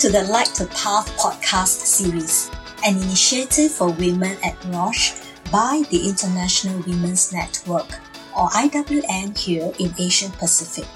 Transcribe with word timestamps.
to 0.00 0.08
the 0.08 0.22
Light 0.32 0.48
the 0.56 0.64
Path 0.68 1.14
podcast 1.18 1.84
series, 1.84 2.50
an 2.86 2.96
initiative 2.96 3.70
for 3.70 3.92
women 3.92 4.34
at 4.42 4.56
Roche 4.72 5.12
by 5.52 5.82
the 5.90 6.08
International 6.08 6.82
Women's 6.86 7.34
Network, 7.34 8.00
or 8.34 8.48
IWN 8.48 9.36
here 9.36 9.70
in 9.78 9.92
Asia 9.98 10.30
Pacific. 10.38 10.88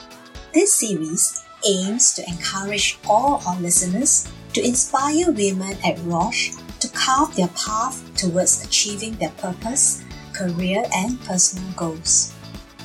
This 0.54 0.72
series 0.72 1.44
aims 1.68 2.14
to 2.14 2.26
encourage 2.26 2.98
all 3.06 3.42
our 3.46 3.60
listeners 3.60 4.26
to 4.54 4.66
inspire 4.66 5.30
women 5.30 5.76
at 5.84 5.98
Roche 6.04 6.52
to 6.80 6.88
carve 6.88 7.36
their 7.36 7.48
path 7.48 8.02
towards 8.16 8.64
achieving 8.64 9.16
their 9.16 9.32
purpose, 9.36 10.02
career, 10.32 10.82
and 10.94 11.20
personal 11.26 11.70
goals. 11.76 12.32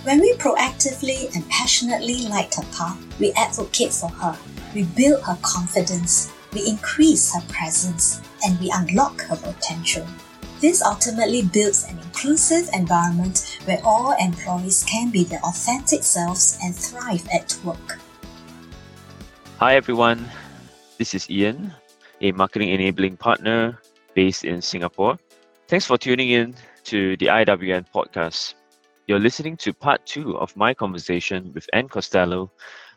When 0.03 0.19
we 0.19 0.33
proactively 0.33 1.33
and 1.33 1.49
passionately 1.49 2.27
light 2.27 2.55
her 2.55 2.67
path, 2.73 2.99
we 3.21 3.31
advocate 3.38 3.93
for 3.93 4.09
her 4.09 4.38
we 4.73 4.83
build 4.83 5.23
her 5.23 5.37
confidence, 5.41 6.31
we 6.53 6.67
increase 6.67 7.33
her 7.33 7.41
presence, 7.49 8.21
and 8.43 8.59
we 8.59 8.71
unlock 8.73 9.21
her 9.21 9.35
potential. 9.35 10.05
This 10.61 10.81
ultimately 10.81 11.41
builds 11.41 11.85
an 11.85 11.97
inclusive 11.99 12.69
environment 12.73 13.59
where 13.65 13.79
all 13.85 14.15
employees 14.19 14.83
can 14.83 15.09
be 15.09 15.23
their 15.23 15.39
authentic 15.39 16.03
selves 16.03 16.57
and 16.61 16.75
thrive 16.75 17.25
at 17.33 17.57
work. 17.63 17.99
Hi, 19.57 19.75
everyone. 19.75 20.29
This 20.97 21.13
is 21.13 21.29
Ian, 21.29 21.73
a 22.22 22.31
marketing 22.33 22.69
enabling 22.69 23.17
partner 23.17 23.79
based 24.13 24.44
in 24.44 24.61
Singapore. 24.61 25.17
Thanks 25.67 25.85
for 25.85 25.97
tuning 25.97 26.29
in 26.29 26.55
to 26.85 27.16
the 27.17 27.27
IWN 27.27 27.85
podcast. 27.94 28.55
You're 29.07 29.19
listening 29.19 29.57
to 29.57 29.73
part 29.73 30.05
two 30.05 30.38
of 30.38 30.55
my 30.55 30.73
conversation 30.73 31.51
with 31.53 31.69
Ann 31.73 31.88
Costello, 31.88 32.51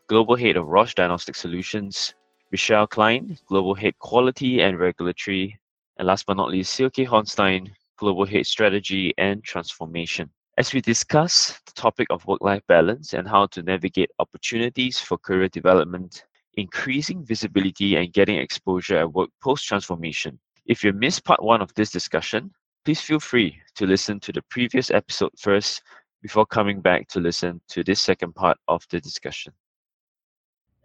Global 0.08 0.36
Head 0.36 0.56
of 0.56 0.66
Roche 0.66 0.94
Diagnostic 0.94 1.36
Solutions, 1.36 2.14
Richeal 2.52 2.88
Cline, 2.88 3.38
Global 3.46 3.74
Head 3.74 3.98
Quality 3.98 4.60
and 4.60 4.78
Regulatory, 4.78 5.58
and 5.96 6.08
last 6.08 6.26
but 6.26 6.36
not 6.36 6.50
least, 6.50 6.74
Silke 6.74 7.06
Hoernstein, 7.06 7.70
Global 7.96 8.26
Head 8.26 8.46
Strategy 8.46 9.14
and 9.16 9.42
Transformation. 9.44 10.28
As 10.58 10.74
we 10.74 10.80
discuss 10.80 11.58
the 11.66 11.72
topic 11.72 12.08
of 12.10 12.26
work 12.26 12.42
life 12.42 12.62
balance 12.66 13.14
and 13.14 13.26
how 13.26 13.46
to 13.46 13.62
navigate 13.62 14.10
opportunities 14.18 14.98
for 14.98 15.16
career 15.16 15.48
development, 15.48 16.24
increasing 16.54 17.24
visibility, 17.24 17.96
and 17.96 18.12
getting 18.12 18.36
exposure 18.36 18.98
at 18.98 19.12
work 19.12 19.30
post 19.42 19.66
transformation. 19.66 20.38
If 20.66 20.84
you 20.84 20.92
missed 20.92 21.24
part 21.24 21.42
one 21.42 21.62
of 21.62 21.72
this 21.74 21.90
discussion, 21.90 22.50
please 22.84 23.00
feel 23.00 23.20
free 23.20 23.56
to 23.76 23.86
listen 23.86 24.20
to 24.20 24.32
the 24.32 24.42
previous 24.50 24.90
episode 24.90 25.32
first 25.38 25.82
before 26.20 26.46
coming 26.46 26.80
back 26.80 27.08
to 27.08 27.20
listen 27.20 27.60
to 27.68 27.82
this 27.82 28.00
second 28.00 28.34
part 28.34 28.58
of 28.68 28.86
the 28.90 29.00
discussion. 29.00 29.52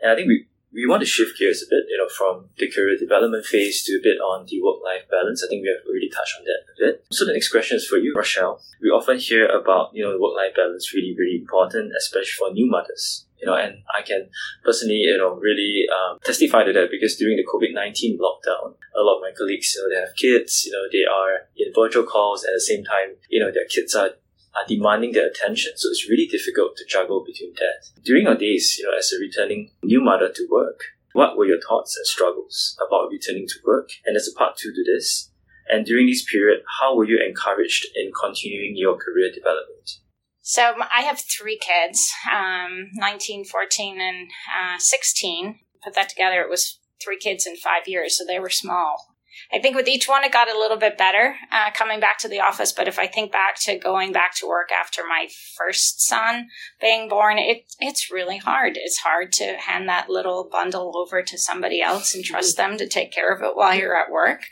And 0.01 0.11
I 0.11 0.15
think 0.15 0.27
we, 0.27 0.47
we 0.73 0.85
want 0.85 1.01
to 1.01 1.05
shift 1.07 1.39
gears 1.39 1.63
a 1.63 1.69
bit, 1.69 1.85
you 1.89 1.97
know, 1.97 2.09
from 2.09 2.49
the 2.57 2.69
career 2.69 2.97
development 2.97 3.45
phase 3.45 3.83
to 3.85 3.93
a 3.97 4.03
bit 4.03 4.19
on 4.19 4.45
the 4.47 4.61
work-life 4.61 5.09
balance. 5.09 5.43
I 5.43 5.47
think 5.47 5.63
we 5.63 5.69
have 5.69 5.85
already 5.87 6.09
touched 6.09 6.35
on 6.37 6.45
that 6.45 6.61
a 6.69 6.75
bit. 6.85 7.05
So 7.11 7.25
the 7.25 7.33
next 7.33 7.49
question 7.49 7.77
is 7.77 7.87
for 7.87 7.97
you, 7.97 8.13
Richeal. 8.15 8.59
We 8.81 8.89
often 8.89 9.17
hear 9.17 9.47
about, 9.47 9.91
you 9.93 10.03
know, 10.03 10.17
work-life 10.19 10.55
balance 10.55 10.93
really, 10.93 11.15
really 11.17 11.37
important, 11.37 11.93
especially 11.97 12.37
for 12.37 12.51
new 12.51 12.69
mothers. 12.69 13.25
You 13.39 13.45
know, 13.45 13.53
and 13.53 13.83
I 13.95 14.01
can 14.01 14.29
personally, 14.65 15.05
you 15.05 15.15
know, 15.15 15.35
really 15.35 15.85
um, 15.93 16.17
testify 16.25 16.63
to 16.63 16.73
that 16.73 16.89
because 16.89 17.17
during 17.17 17.37
the 17.37 17.45
COVID 17.45 17.71
nineteen 17.71 18.17
lockdown, 18.17 18.73
a 18.97 19.01
lot 19.01 19.17
of 19.17 19.21
my 19.21 19.29
colleagues, 19.37 19.75
you 19.75 19.83
know, 19.83 19.93
they 19.93 20.01
have 20.01 20.15
kids, 20.15 20.65
you 20.65 20.71
know, 20.71 20.85
they 20.91 21.05
are 21.05 21.45
in 21.55 21.71
virtual 21.71 22.03
calls 22.03 22.43
at 22.43 22.49
the 22.55 22.59
same 22.59 22.83
time, 22.83 23.13
you 23.29 23.39
know, 23.39 23.51
their 23.51 23.65
kids 23.69 23.93
are 23.93 24.09
are 24.57 24.67
demanding 24.67 25.13
their 25.13 25.29
attention. 25.29 25.73
So 25.75 25.89
it's 25.89 26.09
really 26.09 26.27
difficult 26.27 26.75
to 26.77 26.85
juggle 26.85 27.23
between 27.25 27.53
that. 27.55 28.01
During 28.03 28.25
your 28.25 28.35
days, 28.35 28.75
you 28.77 28.85
know, 28.85 28.97
as 28.97 29.11
a 29.13 29.19
returning 29.19 29.71
new 29.83 30.01
mother 30.01 30.31
to 30.33 30.47
work, 30.49 30.81
what 31.13 31.37
were 31.37 31.45
your 31.45 31.61
thoughts 31.61 31.95
and 31.97 32.05
struggles 32.05 32.77
about 32.85 33.09
returning 33.11 33.47
to 33.47 33.59
work? 33.65 33.89
And 34.05 34.15
as 34.15 34.27
a 34.27 34.37
part 34.37 34.57
two 34.57 34.71
to 34.73 34.83
this. 34.83 35.31
And 35.69 35.85
during 35.85 36.07
this 36.07 36.23
period, 36.23 36.61
how 36.79 36.95
were 36.95 37.05
you 37.05 37.19
encouraged 37.25 37.85
in 37.95 38.11
continuing 38.19 38.73
your 38.75 38.95
career 38.95 39.31
development? 39.33 39.99
So 40.41 40.75
I 40.95 41.01
have 41.01 41.19
three 41.19 41.59
kids, 41.59 42.09
um, 42.33 42.89
19, 42.93 43.43
14, 43.43 43.99
and 43.99 44.29
uh, 44.57 44.77
16. 44.79 45.59
Put 45.83 45.93
that 45.95 46.07
together, 46.07 46.41
it 46.41 46.49
was 46.49 46.79
three 47.03 47.17
kids 47.17 47.45
in 47.45 47.57
five 47.57 47.87
years, 47.87 48.17
so 48.17 48.23
they 48.25 48.39
were 48.39 48.49
small. 48.49 49.16
I 49.51 49.59
think 49.59 49.75
with 49.75 49.87
each 49.87 50.07
one, 50.07 50.23
it 50.23 50.31
got 50.33 50.49
a 50.49 50.57
little 50.57 50.77
bit 50.77 50.97
better 50.97 51.35
uh, 51.51 51.71
coming 51.71 51.99
back 51.99 52.17
to 52.19 52.27
the 52.27 52.41
office. 52.41 52.71
But 52.71 52.87
if 52.87 52.99
I 52.99 53.07
think 53.07 53.31
back 53.31 53.59
to 53.61 53.77
going 53.77 54.11
back 54.11 54.35
to 54.35 54.47
work 54.47 54.69
after 54.71 55.03
my 55.07 55.27
first 55.55 56.01
son 56.05 56.47
being 56.81 57.07
born, 57.07 57.37
it 57.37 57.65
it's 57.79 58.11
really 58.11 58.37
hard. 58.37 58.73
It's 58.75 58.97
hard 58.97 59.31
to 59.33 59.55
hand 59.57 59.87
that 59.87 60.09
little 60.09 60.49
bundle 60.51 60.97
over 60.97 61.23
to 61.23 61.37
somebody 61.37 61.81
else 61.81 62.13
and 62.13 62.23
trust 62.23 62.57
them 62.57 62.77
to 62.77 62.87
take 62.87 63.11
care 63.11 63.33
of 63.33 63.41
it 63.41 63.55
while 63.55 63.73
you're 63.73 63.97
at 63.97 64.11
work. 64.11 64.43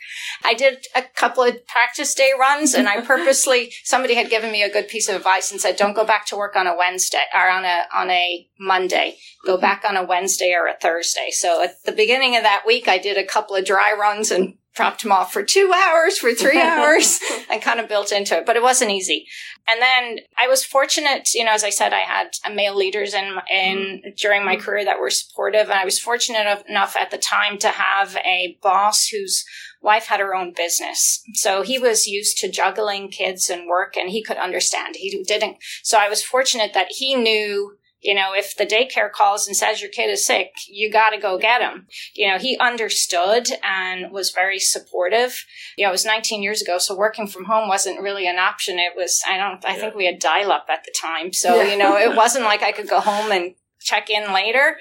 I 0.44 0.54
did 0.54 0.86
a 0.94 1.02
couple 1.02 1.42
of 1.42 1.66
practice 1.66 2.14
day 2.14 2.32
runs, 2.38 2.74
and 2.74 2.88
I 2.88 3.00
purposely 3.00 3.72
somebody 3.84 4.14
had 4.14 4.30
given 4.30 4.50
me 4.50 4.62
a 4.62 4.72
good 4.72 4.88
piece 4.88 5.08
of 5.08 5.16
advice 5.16 5.50
and 5.50 5.60
said, 5.60 5.76
"Don't 5.76 5.94
go 5.94 6.06
back 6.06 6.26
to 6.26 6.36
work 6.36 6.56
on 6.56 6.66
a 6.66 6.76
Wednesday 6.76 7.24
or 7.34 7.48
on 7.48 7.64
a 7.64 7.84
on 7.94 8.10
a 8.10 8.48
Monday. 8.58 9.16
Go 9.44 9.58
back 9.58 9.84
on 9.86 9.96
a 9.96 10.04
Wednesday 10.04 10.54
or 10.54 10.66
a 10.66 10.76
Thursday." 10.80 11.28
So 11.30 11.62
at 11.62 11.84
the 11.84 11.92
beginning 11.92 12.36
of 12.36 12.42
that 12.42 12.64
week, 12.66 12.88
I 12.88 12.98
did 12.98 13.18
a 13.18 13.24
couple 13.24 13.56
of 13.56 13.64
dry 13.64 13.92
runs 13.92 14.30
and 14.30 14.54
dropped 14.76 15.04
him 15.04 15.10
off 15.10 15.32
for 15.32 15.42
two 15.42 15.72
hours, 15.74 16.18
for 16.18 16.32
three 16.32 16.60
hours, 16.62 17.20
and 17.50 17.62
kind 17.62 17.80
of 17.80 17.88
built 17.88 18.12
into 18.12 18.36
it. 18.36 18.46
But 18.46 18.56
it 18.56 18.62
wasn't 18.62 18.90
easy. 18.90 19.26
And 19.68 19.82
then 19.82 20.18
I 20.38 20.46
was 20.46 20.64
fortunate, 20.64 21.30
you 21.34 21.44
know, 21.44 21.52
as 21.52 21.64
I 21.64 21.70
said, 21.70 21.92
I 21.92 22.00
had 22.00 22.28
male 22.54 22.76
leaders 22.76 23.14
in, 23.14 23.36
in 23.50 24.14
during 24.16 24.44
my 24.44 24.56
career 24.56 24.84
that 24.84 25.00
were 25.00 25.10
supportive. 25.10 25.68
And 25.68 25.78
I 25.78 25.84
was 25.84 25.98
fortunate 25.98 26.64
enough 26.68 26.94
at 26.96 27.10
the 27.10 27.18
time 27.18 27.58
to 27.58 27.68
have 27.68 28.16
a 28.16 28.58
boss 28.62 29.08
whose 29.08 29.44
wife 29.80 30.06
had 30.06 30.20
her 30.20 30.34
own 30.34 30.52
business. 30.52 31.22
So 31.34 31.62
he 31.62 31.78
was 31.78 32.06
used 32.06 32.38
to 32.38 32.50
juggling 32.50 33.08
kids 33.08 33.50
and 33.50 33.68
work 33.68 33.96
and 33.96 34.10
he 34.10 34.22
could 34.22 34.36
understand. 34.36 34.96
He 34.96 35.22
didn't. 35.24 35.56
So 35.82 35.98
I 35.98 36.08
was 36.08 36.22
fortunate 36.22 36.72
that 36.74 36.88
he 36.90 37.16
knew 37.16 37.76
you 38.06 38.14
know, 38.14 38.32
if 38.32 38.56
the 38.56 38.64
daycare 38.64 39.10
calls 39.10 39.48
and 39.48 39.56
says 39.56 39.82
your 39.82 39.90
kid 39.90 40.08
is 40.08 40.24
sick, 40.24 40.52
you 40.68 40.90
got 40.92 41.10
to 41.10 41.18
go 41.18 41.38
get 41.38 41.60
him. 41.60 41.88
You 42.14 42.30
know, 42.30 42.38
he 42.38 42.56
understood 42.58 43.48
and 43.64 44.12
was 44.12 44.30
very 44.30 44.60
supportive. 44.60 45.44
You 45.76 45.84
know, 45.84 45.90
it 45.90 45.92
was 45.92 46.04
19 46.04 46.40
years 46.40 46.62
ago, 46.62 46.78
so 46.78 46.96
working 46.96 47.26
from 47.26 47.46
home 47.46 47.68
wasn't 47.68 48.00
really 48.00 48.28
an 48.28 48.38
option. 48.38 48.78
It 48.78 48.92
was, 48.96 49.20
I 49.28 49.36
don't, 49.36 49.64
I 49.64 49.74
yeah. 49.74 49.80
think 49.80 49.96
we 49.96 50.06
had 50.06 50.20
dial 50.20 50.52
up 50.52 50.66
at 50.70 50.84
the 50.84 50.94
time. 50.98 51.32
So, 51.32 51.56
yeah. 51.56 51.72
you 51.72 51.76
know, 51.76 51.96
it 51.96 52.16
wasn't 52.16 52.44
like 52.44 52.62
I 52.62 52.70
could 52.70 52.88
go 52.88 53.00
home 53.00 53.32
and 53.32 53.54
check 53.86 54.10
in 54.10 54.32
later. 54.32 54.76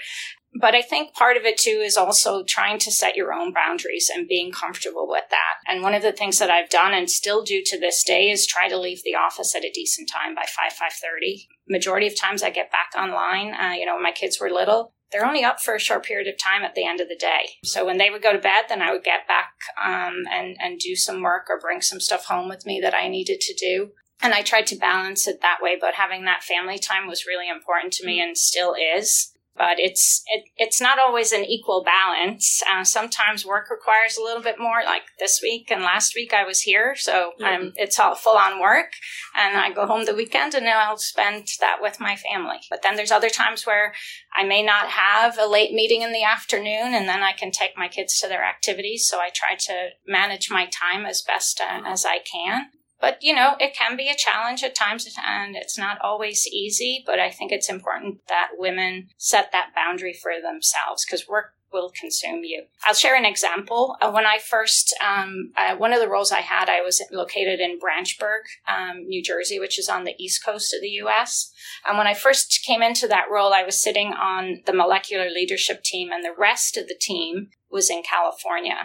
But 0.59 0.73
I 0.73 0.81
think 0.81 1.13
part 1.13 1.35
of 1.35 1.43
it 1.43 1.57
too 1.57 1.81
is 1.83 1.97
also 1.97 2.43
trying 2.43 2.79
to 2.79 2.91
set 2.91 3.17
your 3.17 3.33
own 3.33 3.53
boundaries 3.53 4.09
and 4.13 4.27
being 4.27 4.51
comfortable 4.51 5.05
with 5.07 5.25
that. 5.29 5.55
And 5.67 5.83
one 5.83 5.93
of 5.93 6.01
the 6.01 6.13
things 6.13 6.39
that 6.39 6.49
I've 6.49 6.69
done 6.69 6.93
and 6.93 7.09
still 7.09 7.43
do 7.43 7.61
to 7.65 7.79
this 7.79 8.03
day 8.03 8.29
is 8.29 8.47
try 8.47 8.69
to 8.69 8.77
leave 8.77 9.03
the 9.03 9.15
office 9.15 9.53
at 9.53 9.65
a 9.65 9.71
decent 9.71 10.09
time 10.09 10.33
by 10.33 10.45
5, 10.45 10.71
5.30. 10.71 11.47
Majority 11.67 12.07
of 12.07 12.17
times 12.17 12.41
I 12.41 12.51
get 12.51 12.71
back 12.71 12.91
online. 12.97 13.53
Uh, 13.53 13.73
you 13.73 13.85
know, 13.85 13.95
when 13.95 14.03
my 14.03 14.13
kids 14.13 14.39
were 14.39 14.49
little, 14.49 14.93
they're 15.11 15.25
only 15.25 15.43
up 15.43 15.59
for 15.59 15.75
a 15.75 15.79
short 15.79 16.05
period 16.05 16.27
of 16.27 16.37
time 16.37 16.63
at 16.63 16.73
the 16.73 16.85
end 16.85 17.01
of 17.01 17.09
the 17.09 17.17
day. 17.17 17.57
So 17.63 17.85
when 17.85 17.97
they 17.97 18.09
would 18.09 18.23
go 18.23 18.31
to 18.31 18.39
bed, 18.39 18.65
then 18.69 18.81
I 18.81 18.91
would 18.91 19.03
get 19.03 19.27
back 19.27 19.51
um, 19.83 20.23
and, 20.31 20.55
and 20.59 20.79
do 20.79 20.95
some 20.95 21.21
work 21.21 21.47
or 21.49 21.59
bring 21.59 21.81
some 21.81 21.99
stuff 21.99 22.25
home 22.25 22.47
with 22.47 22.65
me 22.65 22.79
that 22.81 22.95
I 22.95 23.09
needed 23.09 23.41
to 23.41 23.53
do. 23.53 23.91
And 24.21 24.33
I 24.33 24.41
tried 24.41 24.67
to 24.67 24.77
balance 24.77 25.27
it 25.27 25.41
that 25.41 25.57
way, 25.61 25.77
but 25.79 25.95
having 25.95 26.25
that 26.25 26.43
family 26.43 26.79
time 26.79 27.07
was 27.07 27.25
really 27.27 27.49
important 27.49 27.93
to 27.93 28.05
me 28.05 28.21
and 28.21 28.37
still 28.37 28.73
is 28.73 29.33
but 29.57 29.79
it's 29.79 30.21
it, 30.27 30.45
it's 30.57 30.81
not 30.81 30.99
always 30.99 31.31
an 31.31 31.45
equal 31.45 31.83
balance. 31.83 32.61
Uh, 32.69 32.83
sometimes 32.83 33.45
work 33.45 33.69
requires 33.69 34.17
a 34.17 34.21
little 34.21 34.41
bit 34.41 34.59
more. 34.59 34.81
Like 34.85 35.03
this 35.19 35.39
week 35.41 35.71
and 35.71 35.81
last 35.81 36.13
week, 36.15 36.33
I 36.33 36.43
was 36.43 36.61
here, 36.61 36.95
so 36.95 37.31
mm-hmm. 37.39 37.69
it's 37.75 37.97
all 37.97 38.15
full 38.15 38.37
on 38.37 38.59
work, 38.59 38.91
and 39.35 39.57
I 39.57 39.71
go 39.71 39.87
home 39.87 40.05
the 40.05 40.15
weekend, 40.15 40.53
and 40.53 40.65
then 40.65 40.75
I'll 40.77 40.97
spend 40.97 41.47
that 41.61 41.77
with 41.81 41.99
my 41.99 42.15
family. 42.15 42.57
But 42.69 42.81
then 42.81 42.95
there's 42.95 43.11
other 43.11 43.29
times 43.29 43.65
where 43.65 43.93
I 44.35 44.43
may 44.43 44.61
not 44.61 44.89
have 44.89 45.37
a 45.39 45.47
late 45.47 45.71
meeting 45.71 46.01
in 46.01 46.11
the 46.11 46.23
afternoon, 46.23 46.93
and 46.93 47.07
then 47.07 47.23
I 47.23 47.31
can 47.31 47.51
take 47.51 47.77
my 47.77 47.87
kids 47.87 48.19
to 48.19 48.27
their 48.27 48.43
activities. 48.43 49.07
So 49.07 49.19
I 49.19 49.29
try 49.33 49.55
to 49.57 49.89
manage 50.05 50.51
my 50.51 50.65
time 50.65 51.05
as 51.05 51.21
best 51.21 51.61
uh, 51.61 51.81
as 51.85 52.05
I 52.05 52.19
can. 52.19 52.65
But, 52.99 53.17
you 53.21 53.35
know, 53.35 53.55
it 53.59 53.75
can 53.75 53.97
be 53.97 54.09
a 54.09 54.15
challenge 54.15 54.63
at 54.63 54.75
times 54.75 55.07
and 55.27 55.55
it's 55.55 55.77
not 55.77 55.97
always 56.01 56.47
easy, 56.47 57.03
but 57.05 57.19
I 57.19 57.29
think 57.29 57.51
it's 57.51 57.69
important 57.69 58.19
that 58.29 58.51
women 58.57 59.09
set 59.17 59.51
that 59.51 59.75
boundary 59.75 60.13
for 60.13 60.31
themselves 60.41 61.05
because 61.05 61.27
work 61.27 61.55
will 61.75 61.91
consume 61.99 62.43
you. 62.43 62.63
I'll 62.85 62.93
share 62.93 63.17
an 63.17 63.25
example. 63.25 63.97
Uh, 64.01 64.11
when 64.11 64.25
I 64.25 64.39
first, 64.39 64.95
um, 65.05 65.51
uh, 65.57 65.75
one 65.75 65.91
of 65.91 65.99
the 65.99 66.07
roles 66.07 66.31
I 66.31 66.39
had, 66.39 66.69
I 66.69 66.81
was 66.81 67.03
located 67.11 67.59
in 67.59 67.79
Branchburg, 67.79 68.43
um, 68.67 69.05
New 69.05 69.21
Jersey, 69.21 69.59
which 69.59 69.77
is 69.77 69.89
on 69.89 70.05
the 70.05 70.15
east 70.17 70.43
coast 70.43 70.73
of 70.73 70.81
the 70.81 71.01
US. 71.03 71.51
And 71.87 71.97
when 71.97 72.07
I 72.07 72.13
first 72.13 72.61
came 72.65 72.81
into 72.81 73.07
that 73.09 73.25
role, 73.29 73.53
I 73.53 73.63
was 73.63 73.81
sitting 73.81 74.13
on 74.13 74.61
the 74.65 74.73
molecular 74.73 75.29
leadership 75.29 75.83
team, 75.83 76.11
and 76.11 76.23
the 76.23 76.35
rest 76.37 76.77
of 76.77 76.87
the 76.87 76.97
team 76.99 77.49
was 77.69 77.89
in 77.89 78.03
California. 78.03 78.77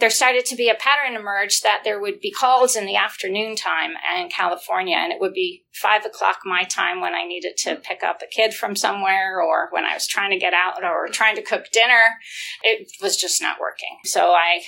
There 0.00 0.10
started 0.10 0.46
to 0.46 0.56
be 0.56 0.68
a 0.68 0.74
pattern 0.74 1.14
emerge 1.14 1.60
that 1.60 1.82
there 1.84 2.00
would 2.00 2.20
be 2.20 2.30
calls 2.30 2.74
in 2.74 2.86
the 2.86 2.96
afternoon 2.96 3.54
time 3.54 3.92
in 4.18 4.28
California, 4.28 4.96
and 4.96 5.12
it 5.12 5.20
would 5.20 5.34
be 5.34 5.64
five 5.72 6.04
o'clock 6.04 6.38
my 6.44 6.64
time 6.64 7.00
when 7.00 7.14
I 7.14 7.24
needed 7.26 7.56
to 7.58 7.76
pick 7.76 8.02
up 8.02 8.20
a 8.22 8.26
kid 8.26 8.54
from 8.54 8.74
somewhere 8.74 9.40
or 9.40 9.68
when 9.70 9.84
I 9.84 9.94
was 9.94 10.06
trying 10.06 10.30
to 10.30 10.38
get 10.38 10.54
out 10.54 10.82
or 10.82 11.08
trying 11.08 11.36
to 11.36 11.42
cook 11.42 11.70
dinner. 11.72 12.16
It 12.62 12.90
was 13.02 13.16
just 13.16 13.40
not 13.40 13.60
working. 13.60 13.98
So 14.04 14.32
I 14.32 14.62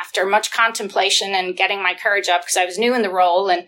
after 0.00 0.24
much 0.24 0.52
contemplation 0.52 1.34
and 1.34 1.56
getting 1.56 1.82
my 1.82 1.94
courage 1.94 2.28
up 2.28 2.42
because 2.42 2.56
I 2.56 2.64
was 2.64 2.78
new 2.78 2.94
in 2.94 3.02
the 3.02 3.10
role 3.10 3.48
and 3.48 3.66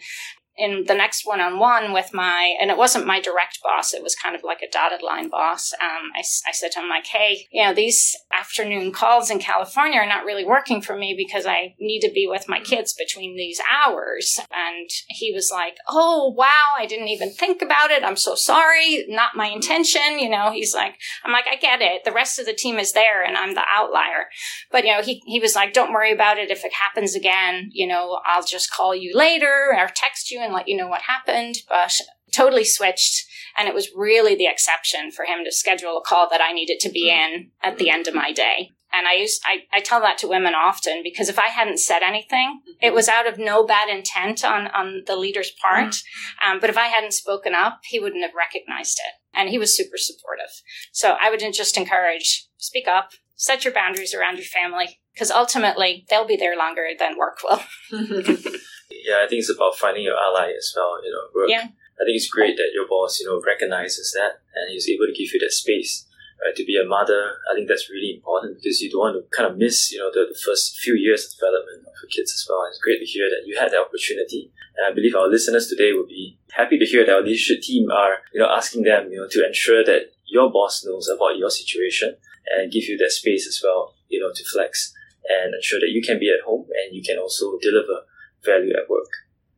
in 0.61 0.85
the 0.87 0.95
next 0.95 1.27
one 1.27 1.41
on 1.41 1.59
one 1.59 1.93
with 1.93 2.11
my, 2.13 2.55
and 2.61 2.71
it 2.71 2.77
wasn't 2.77 3.07
my 3.07 3.21
direct 3.21 3.59
boss, 3.63 3.95
it 3.95 4.03
was 4.03 4.15
kind 4.15 4.37
of 4.37 4.43
like 4.45 4.61
a 4.63 4.71
dotted 4.71 5.03
line 5.03 5.29
boss. 5.29 5.73
Um, 5.81 6.11
I, 6.15 6.21
I 6.21 6.53
said 6.53 6.73
to 6.73 6.81
him, 6.81 6.89
like, 6.89 7.07
hey, 7.07 7.47
you 7.51 7.65
know, 7.65 7.73
these 7.73 8.15
afternoon 8.39 8.93
calls 8.93 9.31
in 9.31 9.39
California 9.39 9.99
are 9.99 10.07
not 10.07 10.25
really 10.25 10.45
working 10.45 10.83
for 10.83 10.97
me 10.97 11.15
because 11.17 11.47
I 11.47 11.75
need 11.81 12.01
to 12.01 12.13
be 12.13 12.27
with 12.29 12.49
my 12.49 12.61
kids 12.61 12.93
between 12.93 13.37
these 13.37 13.61
hours. 13.71 14.39
And 14.55 14.91
he 15.09 15.33
was 15.33 15.51
like, 15.51 15.77
oh, 15.89 16.35
wow, 16.37 16.67
I 16.79 16.87
didn't 16.87 17.09
even 17.09 17.31
think 17.31 17.63
about 17.63 17.91
it. 17.91 18.05
I'm 18.05 18.17
so 18.17 18.35
sorry. 18.35 19.07
Not 19.09 19.37
my 19.37 19.47
intention. 19.47 20.19
You 20.19 20.29
know, 20.29 20.51
he's 20.53 20.75
like, 20.75 20.97
I'm 21.25 21.33
like, 21.33 21.47
I 21.51 21.57
get 21.57 21.81
it. 21.81 22.05
The 22.05 22.13
rest 22.13 22.39
of 22.39 22.47
the 22.47 22.53
team 22.53 22.79
is 22.79 22.93
there 22.93 23.25
and 23.25 23.37
I'm 23.37 23.55
the 23.55 23.65
outlier. 23.73 24.27
But, 24.71 24.85
you 24.85 24.93
know, 24.93 25.03
he, 25.03 25.23
he 25.25 25.41
was 25.41 25.55
like, 25.55 25.73
don't 25.73 25.93
worry 25.93 26.13
about 26.13 26.39
it. 26.39 26.51
If 26.51 26.65
it 26.65 26.73
happens 26.75 27.15
again, 27.15 27.71
you 27.73 27.87
know, 27.87 28.21
I'll 28.27 28.45
just 28.45 28.71
call 28.71 28.95
you 28.95 29.17
later 29.17 29.71
or 29.77 29.89
text 29.95 30.31
you 30.31 30.41
and 30.41 30.50
let 30.53 30.69
you 30.69 30.77
know 30.77 30.89
what 30.89 31.03
happened, 31.03 31.57
but 31.69 31.93
totally 32.33 32.65
switched. 32.65 33.27
And 33.59 33.69
it 33.69 33.75
was 33.75 33.91
really 33.95 34.35
the 34.35 34.47
exception 34.47 35.11
for 35.11 35.25
him 35.25 35.45
to 35.45 35.53
schedule 35.53 35.99
a 35.99 36.03
call 36.03 36.29
that 36.31 36.41
I 36.41 36.53
needed 36.53 36.81
to 36.81 36.89
be 36.89 37.11
mm-hmm. 37.11 37.35
in 37.35 37.51
at 37.63 37.79
the 37.79 37.87
mm-hmm. 37.87 37.95
end 37.95 38.09
of 38.09 38.15
my 38.15 38.33
day. 38.33 38.71
And 38.93 39.07
I 39.07 39.15
use 39.15 39.39
I, 39.45 39.77
I 39.77 39.81
tell 39.81 40.01
that 40.01 40.19
to 40.19 40.29
women 40.29 40.55
often 40.55 41.03
because 41.05 41.29
if 41.29 41.39
I 41.39 41.47
hadn't 41.47 41.79
said 41.79 42.03
anything, 42.03 42.61
mm-hmm. 42.61 42.85
it 42.85 42.93
was 42.93 43.09
out 43.09 43.29
of 43.29 43.39
no 43.39 43.65
bad 43.65 43.89
intent 43.89 44.45
on, 44.45 44.67
on 44.69 45.03
the 45.07 45.17
leader's 45.17 45.53
part. 45.53 45.97
Um, 46.45 46.59
but 46.61 46.71
if 46.71 46.77
I 46.77 46.87
hadn't 46.87 47.13
spoken 47.13 47.55
up, 47.55 47.81
he 47.85 48.01
wouldn't 48.01 48.25
have 48.25 48.35
recognized 48.35 48.99
it. 48.99 49.13
And 49.33 49.49
he 49.49 49.59
was 49.59 49.77
super 49.77 49.97
supportive. 49.97 50.51
So 50.93 51.17
I 51.21 51.31
would 51.31 51.41
just 51.53 51.77
encourage 51.77 52.49
speak 52.59 52.89
up, 52.89 53.11
set 53.37 53.65
your 53.65 53.73
boundaries 53.73 54.15
around 54.15 54.37
your 54.37 54.45
family, 54.45 55.01
because 55.15 55.31
ultimately 55.31 56.05
they'll 56.11 56.27
be 56.27 56.37
there 56.37 56.57
longer 56.57 56.89
than 56.99 57.17
work 57.17 57.39
will. 57.45 57.61
yeah, 58.91 59.23
I 59.25 59.29
think 59.29 59.41
it's 59.41 59.55
about 59.55 59.77
finding 59.77 60.05
your 60.05 60.19
ally 60.19 60.53
as 60.57 60.73
well. 60.77 61.03
You 61.05 61.11
know, 61.11 61.25
work. 61.35 61.51
Yeah. 61.51 61.67
I 62.01 62.03
think 62.05 62.17
it's 62.17 62.31
great 62.31 62.57
that 62.57 62.73
your 62.73 62.89
boss, 62.89 63.21
you 63.21 63.27
know, 63.27 63.43
recognizes 63.45 64.13
that 64.17 64.41
and 64.55 64.73
he's 64.73 64.89
able 64.89 65.07
to 65.07 65.13
give 65.13 65.33
you 65.33 65.41
that 65.41 65.53
space. 65.53 66.07
Right, 66.41 66.57
to 66.57 66.65
be 66.65 66.81
a 66.81 66.89
mother, 66.89 67.37
I 67.53 67.55
think 67.55 67.69
that's 67.69 67.91
really 67.91 68.17
important 68.17 68.57
because 68.57 68.81
you 68.81 68.89
don't 68.89 69.01
want 69.01 69.17
to 69.21 69.29
kind 69.37 69.45
of 69.45 69.59
miss, 69.59 69.93
you 69.93 69.99
know, 69.99 70.09
the, 70.09 70.25
the 70.25 70.41
first 70.41 70.79
few 70.81 70.97
years 70.97 71.29
of 71.29 71.37
development 71.37 71.85
of 71.85 71.93
your 72.01 72.09
kids 72.09 72.33
as 72.33 72.47
well. 72.49 72.65
It's 72.65 72.81
great 72.81 72.97
to 72.97 73.05
hear 73.05 73.29
that 73.29 73.45
you 73.45 73.61
had 73.61 73.73
the 73.73 73.77
opportunity, 73.77 74.51
and 74.73 74.89
I 74.89 74.95
believe 74.95 75.15
our 75.15 75.29
listeners 75.29 75.69
today 75.69 75.93
will 75.93 76.09
be 76.09 76.39
happy 76.57 76.79
to 76.79 76.87
hear 76.87 77.05
that 77.05 77.13
our 77.13 77.21
leadership 77.21 77.61
team 77.61 77.91
are, 77.93 78.25
you 78.33 78.41
know, 78.41 78.49
asking 78.49 78.85
them, 78.85 79.13
you 79.13 79.21
know, 79.21 79.29
to 79.29 79.47
ensure 79.47 79.85
that 79.85 80.17
your 80.25 80.51
boss 80.51 80.83
knows 80.83 81.13
about 81.13 81.37
your 81.37 81.51
situation 81.51 82.17
and 82.57 82.73
give 82.73 82.85
you 82.85 82.97
that 82.97 83.13
space 83.13 83.47
as 83.47 83.61
well, 83.63 83.95
you 84.09 84.19
know, 84.19 84.33
to 84.33 84.45
flex 84.45 84.95
and 85.29 85.55
ensure 85.55 85.81
that 85.81 85.93
you 85.93 86.01
can 86.01 86.19
be 86.19 86.33
at 86.33 86.45
home 86.47 86.65
and 86.73 86.97
you 86.97 87.03
can 87.03 87.19
also 87.19 87.59
deliver 87.61 88.01
value 88.45 88.73
at 88.77 88.89
work. 88.89 89.11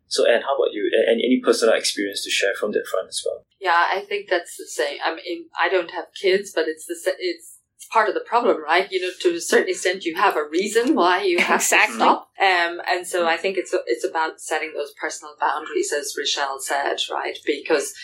So, 0.08 0.28
Ann, 0.28 0.42
how 0.42 0.56
about 0.56 0.72
you? 0.72 0.90
Any, 1.08 1.24
any 1.24 1.40
personal 1.42 1.74
experience 1.74 2.22
to 2.24 2.30
share 2.30 2.54
from 2.54 2.72
that 2.72 2.86
front 2.86 3.08
as 3.08 3.22
well? 3.24 3.44
Yeah, 3.60 3.86
I 3.94 4.00
think 4.00 4.28
that's 4.28 4.56
the 4.56 4.66
same. 4.66 4.98
I 5.04 5.14
mean, 5.14 5.46
I 5.58 5.68
don't 5.68 5.90
have 5.90 6.06
kids, 6.20 6.52
but 6.54 6.68
it's 6.68 6.86
the 6.86 6.94
it's 7.18 7.58
it's 7.82 7.88
part 7.90 8.08
of 8.08 8.14
the 8.14 8.20
problem, 8.20 8.62
right? 8.62 8.86
You 8.92 9.00
know, 9.00 9.10
to 9.22 9.34
a 9.36 9.40
certain 9.40 9.70
extent, 9.70 10.04
you 10.04 10.14
have 10.16 10.36
a 10.36 10.48
reason 10.48 10.94
why 10.94 11.22
you 11.22 11.38
have 11.38 11.60
exactly. 11.60 11.94
to 11.94 11.98
stop. 11.98 12.30
Um, 12.40 12.80
and 12.88 13.06
so 13.06 13.26
I 13.26 13.36
think 13.36 13.56
it's 13.56 13.74
it's 13.86 14.04
about 14.04 14.40
setting 14.40 14.72
those 14.74 14.92
personal 15.00 15.34
boundaries, 15.40 15.92
as 15.92 16.14
Richeal 16.18 16.60
said, 16.60 16.98
right? 17.10 17.38
Because 17.44 17.94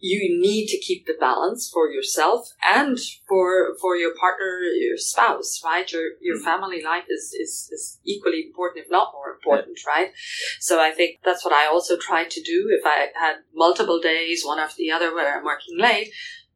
you 0.00 0.40
need 0.40 0.68
to 0.68 0.78
keep 0.78 1.06
the 1.06 1.16
balance 1.18 1.68
for 1.72 1.90
yourself 1.90 2.52
and 2.72 2.98
for 3.28 3.74
for 3.80 3.96
your 3.96 4.14
partner, 4.14 4.60
your 4.60 4.96
spouse, 4.96 5.60
right? 5.64 5.90
Your 5.92 6.10
your 6.20 6.36
mm-hmm. 6.36 6.44
family 6.44 6.82
life 6.82 7.04
is, 7.08 7.34
is, 7.38 7.68
is 7.72 7.98
equally 8.04 8.44
important, 8.46 8.84
if 8.84 8.90
not 8.90 9.12
more 9.12 9.32
important, 9.32 9.78
yeah. 9.84 9.92
right? 9.92 10.10
So 10.60 10.80
I 10.80 10.92
think 10.92 11.20
that's 11.24 11.44
what 11.44 11.54
I 11.54 11.66
also 11.66 11.96
try 11.96 12.24
to 12.24 12.42
do. 12.42 12.68
If 12.70 12.86
I 12.86 13.08
had 13.18 13.36
multiple 13.54 14.00
days, 14.00 14.44
one 14.44 14.58
after 14.58 14.76
the 14.78 14.92
other, 14.92 15.14
where 15.14 15.36
I'm 15.36 15.44
working 15.44 15.78
late, 15.78 16.12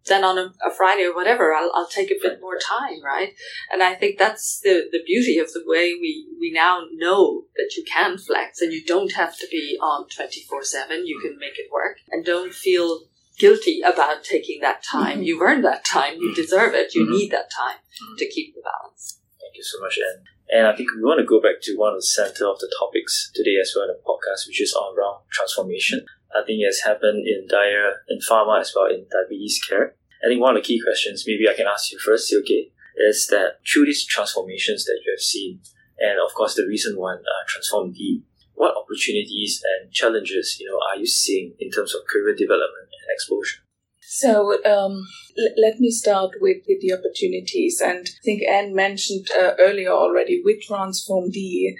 then 0.06 0.24
on 0.24 0.38
a, 0.38 0.52
a, 0.64 0.70
Friday 0.70 1.04
or 1.04 1.14
whatever, 1.14 1.54
I'll, 1.54 1.70
I'll 1.74 1.88
take 1.88 2.10
a 2.10 2.18
bit 2.20 2.40
more 2.40 2.58
time, 2.58 3.02
right? 3.04 3.34
And 3.72 3.82
I 3.82 3.94
think 3.94 4.18
that's 4.18 4.60
the, 4.60 4.88
the 4.90 5.02
beauty 5.06 5.38
of 5.38 5.52
the 5.52 5.62
way 5.64 5.94
we, 6.00 6.26
we 6.40 6.50
now 6.52 6.82
know 6.92 7.44
that 7.56 7.74
you 7.76 7.84
can 7.84 8.18
flex 8.18 8.60
and 8.60 8.72
you 8.72 8.84
don't 8.84 9.12
have 9.12 9.36
to 9.38 9.46
be 9.50 9.78
on 9.80 10.08
24 10.08 10.64
7. 10.64 11.06
You 11.06 11.20
can 11.20 11.38
make 11.38 11.58
it 11.58 11.70
work 11.72 11.98
and 12.10 12.24
don't 12.24 12.52
feel 12.52 13.02
guilty 13.38 13.80
about 13.80 14.24
taking 14.24 14.60
that 14.60 14.82
time. 14.82 15.18
Mm-hmm. 15.18 15.22
You've 15.22 15.42
earned 15.42 15.64
that 15.64 15.84
time. 15.84 16.14
You 16.18 16.34
deserve 16.34 16.74
it. 16.74 16.94
You 16.94 17.02
mm-hmm. 17.04 17.12
need 17.12 17.30
that 17.32 17.50
time 17.50 17.78
mm-hmm. 17.78 18.16
to 18.16 18.28
keep 18.28 18.54
the 18.54 18.62
balance. 18.62 19.20
Thank 19.40 19.56
you 19.56 19.64
so 19.64 19.80
much, 19.80 19.98
Ann. 19.98 20.24
And 20.52 20.66
I 20.66 20.76
think 20.76 20.92
we 20.92 21.02
want 21.02 21.18
to 21.18 21.24
go 21.24 21.40
back 21.40 21.62
to 21.62 21.76
one 21.76 21.94
of 21.94 21.98
the 21.98 22.06
center 22.06 22.46
of 22.46 22.58
the 22.58 22.70
topics 22.78 23.30
today 23.34 23.56
as 23.60 23.72
well 23.74 23.88
in 23.88 23.96
the 23.96 24.02
podcast, 24.04 24.46
which 24.46 24.60
is 24.60 24.74
on 24.74 24.96
around 24.96 25.24
transformation. 25.30 26.04
I 26.36 26.44
think 26.44 26.60
it 26.60 26.66
has 26.66 26.80
happened 26.80 27.26
in 27.26 27.46
Dia 27.48 28.04
in 28.08 28.18
pharma 28.20 28.60
as 28.60 28.72
well 28.76 28.86
in 28.86 29.06
diabetes 29.10 29.60
care. 29.66 29.94
I 30.24 30.28
think 30.28 30.40
one 30.40 30.56
of 30.56 30.62
the 30.62 30.66
key 30.66 30.80
questions, 30.80 31.24
maybe 31.26 31.48
I 31.48 31.54
can 31.54 31.66
ask 31.66 31.90
you 31.90 31.98
first, 31.98 32.32
okay, 32.32 32.70
is 33.08 33.26
that 33.28 33.58
through 33.66 33.86
these 33.86 34.04
transformations 34.04 34.84
that 34.84 35.00
you 35.04 35.12
have 35.12 35.20
seen, 35.20 35.60
and 35.98 36.20
of 36.20 36.34
course 36.34 36.54
the 36.54 36.66
recent 36.68 36.98
one, 36.98 37.18
uh, 37.18 37.44
Transform 37.48 37.92
D, 37.92 38.22
what 38.54 38.76
opportunities 38.76 39.62
and 39.64 39.92
challenges 39.92 40.56
you 40.60 40.68
know 40.68 40.78
are 40.88 40.98
you 40.98 41.06
seeing 41.06 41.54
in 41.58 41.70
terms 41.70 41.94
of 41.94 42.06
career 42.06 42.34
development 42.34 42.81
exposure? 43.12 43.60
So 44.00 44.58
um, 44.64 45.06
l- 45.38 45.54
let 45.62 45.80
me 45.80 45.90
start 45.90 46.32
with, 46.40 46.58
with 46.68 46.80
the 46.80 46.92
opportunities, 46.92 47.80
and 47.80 48.06
I 48.06 48.20
think 48.24 48.42
Ann 48.48 48.74
mentioned 48.74 49.28
uh, 49.38 49.52
earlier 49.58 49.90
already 49.90 50.42
with 50.44 50.62
Transform 50.62 51.30
D, 51.30 51.76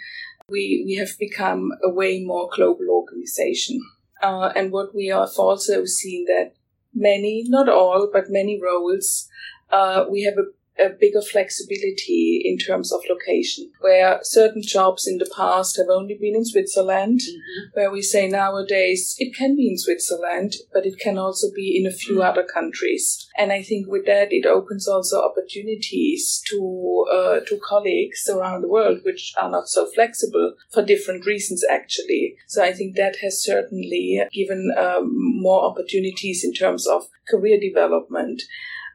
we 0.49 0.83
we 0.87 0.95
have 0.97 1.19
become 1.19 1.71
a 1.83 1.91
way 1.91 2.23
more 2.25 2.49
global 2.55 2.89
organization, 2.91 3.81
uh, 4.23 4.53
and 4.55 4.73
what 4.73 4.95
we 4.95 5.07
have 5.09 5.31
also 5.39 5.85
seen 5.85 6.25
that 6.27 6.53
many, 6.95 7.45
not 7.49 7.69
all, 7.69 8.09
but 8.13 8.25
many 8.29 8.61
roles, 8.63 9.29
uh, 9.71 10.05
we 10.11 10.23
have 10.23 10.39
a 10.39 10.51
a 10.79 10.89
bigger 10.89 11.21
flexibility 11.21 12.43
in 12.45 12.59
terms 12.59 12.93
of 12.93 13.01
location, 13.09 13.71
where 13.81 14.21
certain 14.23 14.63
jobs 14.63 15.07
in 15.07 15.19
the 15.19 15.31
past 15.37 15.77
have 15.77 15.89
only 15.91 16.17
been 16.19 16.35
in 16.35 16.45
Switzerland, 16.45 17.21
mm-hmm. 17.21 17.69
where 17.75 17.91
we 17.91 18.03
say 18.03 18.29
nowadays 18.29 19.15
it 19.19 19.35
can 19.35 19.57
be 19.57 19.69
in 19.69 19.79
Switzerland, 19.79 20.55
but 20.73 20.87
it 20.87 20.99
can 20.99 21.19
also 21.19 21.49
be 21.55 21.79
in 21.79 21.87
a 21.87 21.95
few 21.95 22.17
mm-hmm. 22.17 22.31
other 22.31 22.43
countries. 22.43 23.29
And 23.37 23.53
I 23.53 23.63
think 23.63 23.87
with 23.87 24.07
that, 24.07 24.29
it 24.31 24.47
opens 24.47 24.89
also 24.89 25.23
opportunities 25.23 26.43
to 26.49 27.07
uh, 27.13 27.41
to 27.41 27.61
colleagues 27.63 28.29
around 28.29 28.63
the 28.63 28.69
world, 28.69 29.01
which 29.05 29.35
are 29.41 29.51
not 29.51 29.69
so 29.69 29.91
flexible 29.95 30.55
for 30.71 30.85
different 30.85 31.27
reasons, 31.27 31.63
actually. 31.71 32.37
So 32.49 32.63
I 32.63 32.73
think 32.73 32.97
that 32.97 33.17
has 33.23 33.43
certainly 33.43 34.21
given 34.33 34.73
um, 34.79 35.11
more 35.15 35.65
opportunities 35.65 36.45
in 36.45 36.53
terms 36.53 36.87
of 36.87 37.09
career 37.29 37.59
development. 37.61 38.43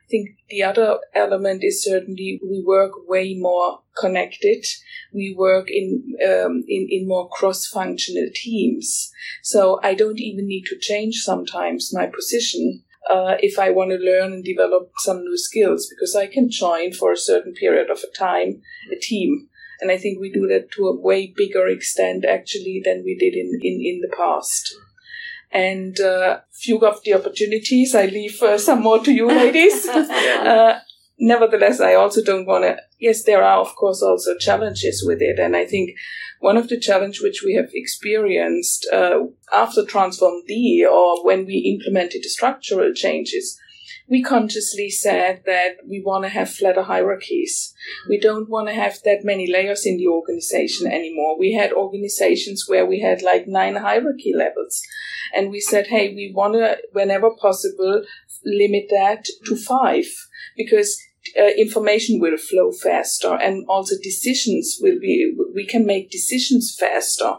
I 0.08 0.10
think 0.10 0.30
the 0.50 0.64
other 0.64 1.00
element 1.14 1.66
is 1.66 1.84
certainly 1.84 2.40
we 2.42 2.64
work 2.66 2.92
way 3.10 3.36
more 3.38 3.82
connected. 4.00 4.66
We 5.14 5.36
work 5.38 5.68
in 5.70 6.16
um, 6.26 6.64
in, 6.66 6.88
in 6.90 7.10
more 7.10 7.28
cross-functional 7.28 8.30
teams. 8.34 9.12
So 9.44 9.82
I 9.84 9.96
don't 9.96 10.22
even 10.22 10.48
need 10.48 10.64
to 10.68 10.80
change 10.80 11.16
sometimes 11.16 11.94
my 11.94 12.06
position 12.06 12.84
uh, 13.10 13.36
if 13.40 13.60
I 13.60 13.72
want 13.72 13.92
to 13.92 13.98
learn 13.98 14.32
and 14.32 14.46
develop 14.46 14.92
some 15.00 15.24
new 15.24 15.38
skills 15.38 15.90
because 15.90 16.16
I 16.16 16.28
can 16.28 16.50
join 16.50 16.94
for 16.94 17.12
a 17.12 17.18
certain 17.18 17.54
period 17.54 17.90
of 17.90 18.00
a 18.00 18.18
time 18.18 18.62
a 18.94 18.98
team. 18.98 19.50
And 19.82 19.92
I 19.92 19.98
think 19.98 20.22
we 20.22 20.32
do 20.32 20.48
that 20.48 20.72
to 20.72 20.88
a 20.88 20.96
way 20.96 21.34
bigger 21.36 21.68
extent 21.68 22.24
actually 22.24 22.82
than 22.84 23.04
we 23.04 23.18
did 23.18 23.34
in, 23.34 23.60
in, 23.62 23.82
in 23.84 24.00
the 24.02 24.16
past 24.16 24.74
and 25.58 26.00
uh, 26.00 26.40
few 26.54 26.78
of 26.86 27.02
the 27.04 27.16
opportunities. 27.16 27.96
I 27.96 28.06
leave 28.06 28.42
uh, 28.44 28.58
some 28.58 28.84
more 28.84 29.00
to 29.04 29.12
you, 29.12 29.28
ladies. 29.44 29.88
uh, 29.90 30.80
nevertheless, 31.20 31.82
I 31.82 31.96
also 31.96 32.24
don't 32.24 32.46
want 32.46 32.64
to. 32.66 32.78
Yes, 33.00 33.24
there 33.24 33.44
are 33.44 33.60
of 33.60 33.76
course 33.76 34.02
also 34.04 34.38
challenges 34.38 35.04
with 35.06 35.22
it, 35.22 35.40
and 35.40 35.56
I 35.56 35.66
think 35.66 35.92
one 36.40 36.58
of 36.58 36.68
the 36.68 36.80
challenge 36.80 37.22
which 37.22 37.42
we 37.44 37.56
have 37.56 37.70
experienced 37.74 38.88
uh, 38.94 39.20
after 39.54 39.84
Transform 39.84 40.44
D 40.48 40.86
or 40.86 41.26
when 41.26 41.46
we 41.46 41.76
implemented 41.76 42.22
the 42.24 42.30
structural 42.30 42.94
changes 42.94 43.60
we 44.10 44.24
consciously 44.24 44.90
said 44.90 45.44
that 45.46 45.78
we 45.86 46.02
want 46.02 46.24
to 46.24 46.30
have 46.30 46.50
flatter 46.50 46.84
hierarchies. 46.84 47.74
We 48.08 48.20
don't 48.20 48.50
want 48.50 48.70
to 48.70 48.74
have 48.74 48.98
that 49.04 49.24
many 49.24 49.52
layers 49.52 49.86
in 49.86 49.98
the 49.98 50.08
organization 50.08 50.88
anymore. 50.88 51.38
We 51.38 51.54
had 51.54 51.74
organizations 51.74 52.66
where 52.68 52.86
we 52.86 53.02
had 53.02 53.22
like 53.22 53.48
nine 53.48 53.76
hierarchy 53.76 54.34
levels. 54.34 54.82
And 55.36 55.52
we 55.52 55.60
said, 55.60 55.88
hey, 55.88 56.14
we 56.14 56.32
want 56.34 56.54
to, 56.54 56.78
whenever 56.94 57.32
possible, 57.32 58.04
limit 58.46 58.86
that 58.92 59.26
to 59.46 59.58
five 59.58 60.06
because 60.56 60.98
uh, 61.38 61.48
information 61.58 62.20
will 62.20 62.38
flow 62.38 62.72
faster 62.72 63.36
and 63.36 63.66
also 63.68 63.96
decisions 64.02 64.78
will 64.82 65.00
be 65.00 65.36
we 65.58 65.66
can 65.66 65.86
make 65.86 66.10
decisions 66.18 66.66
faster 66.80 67.34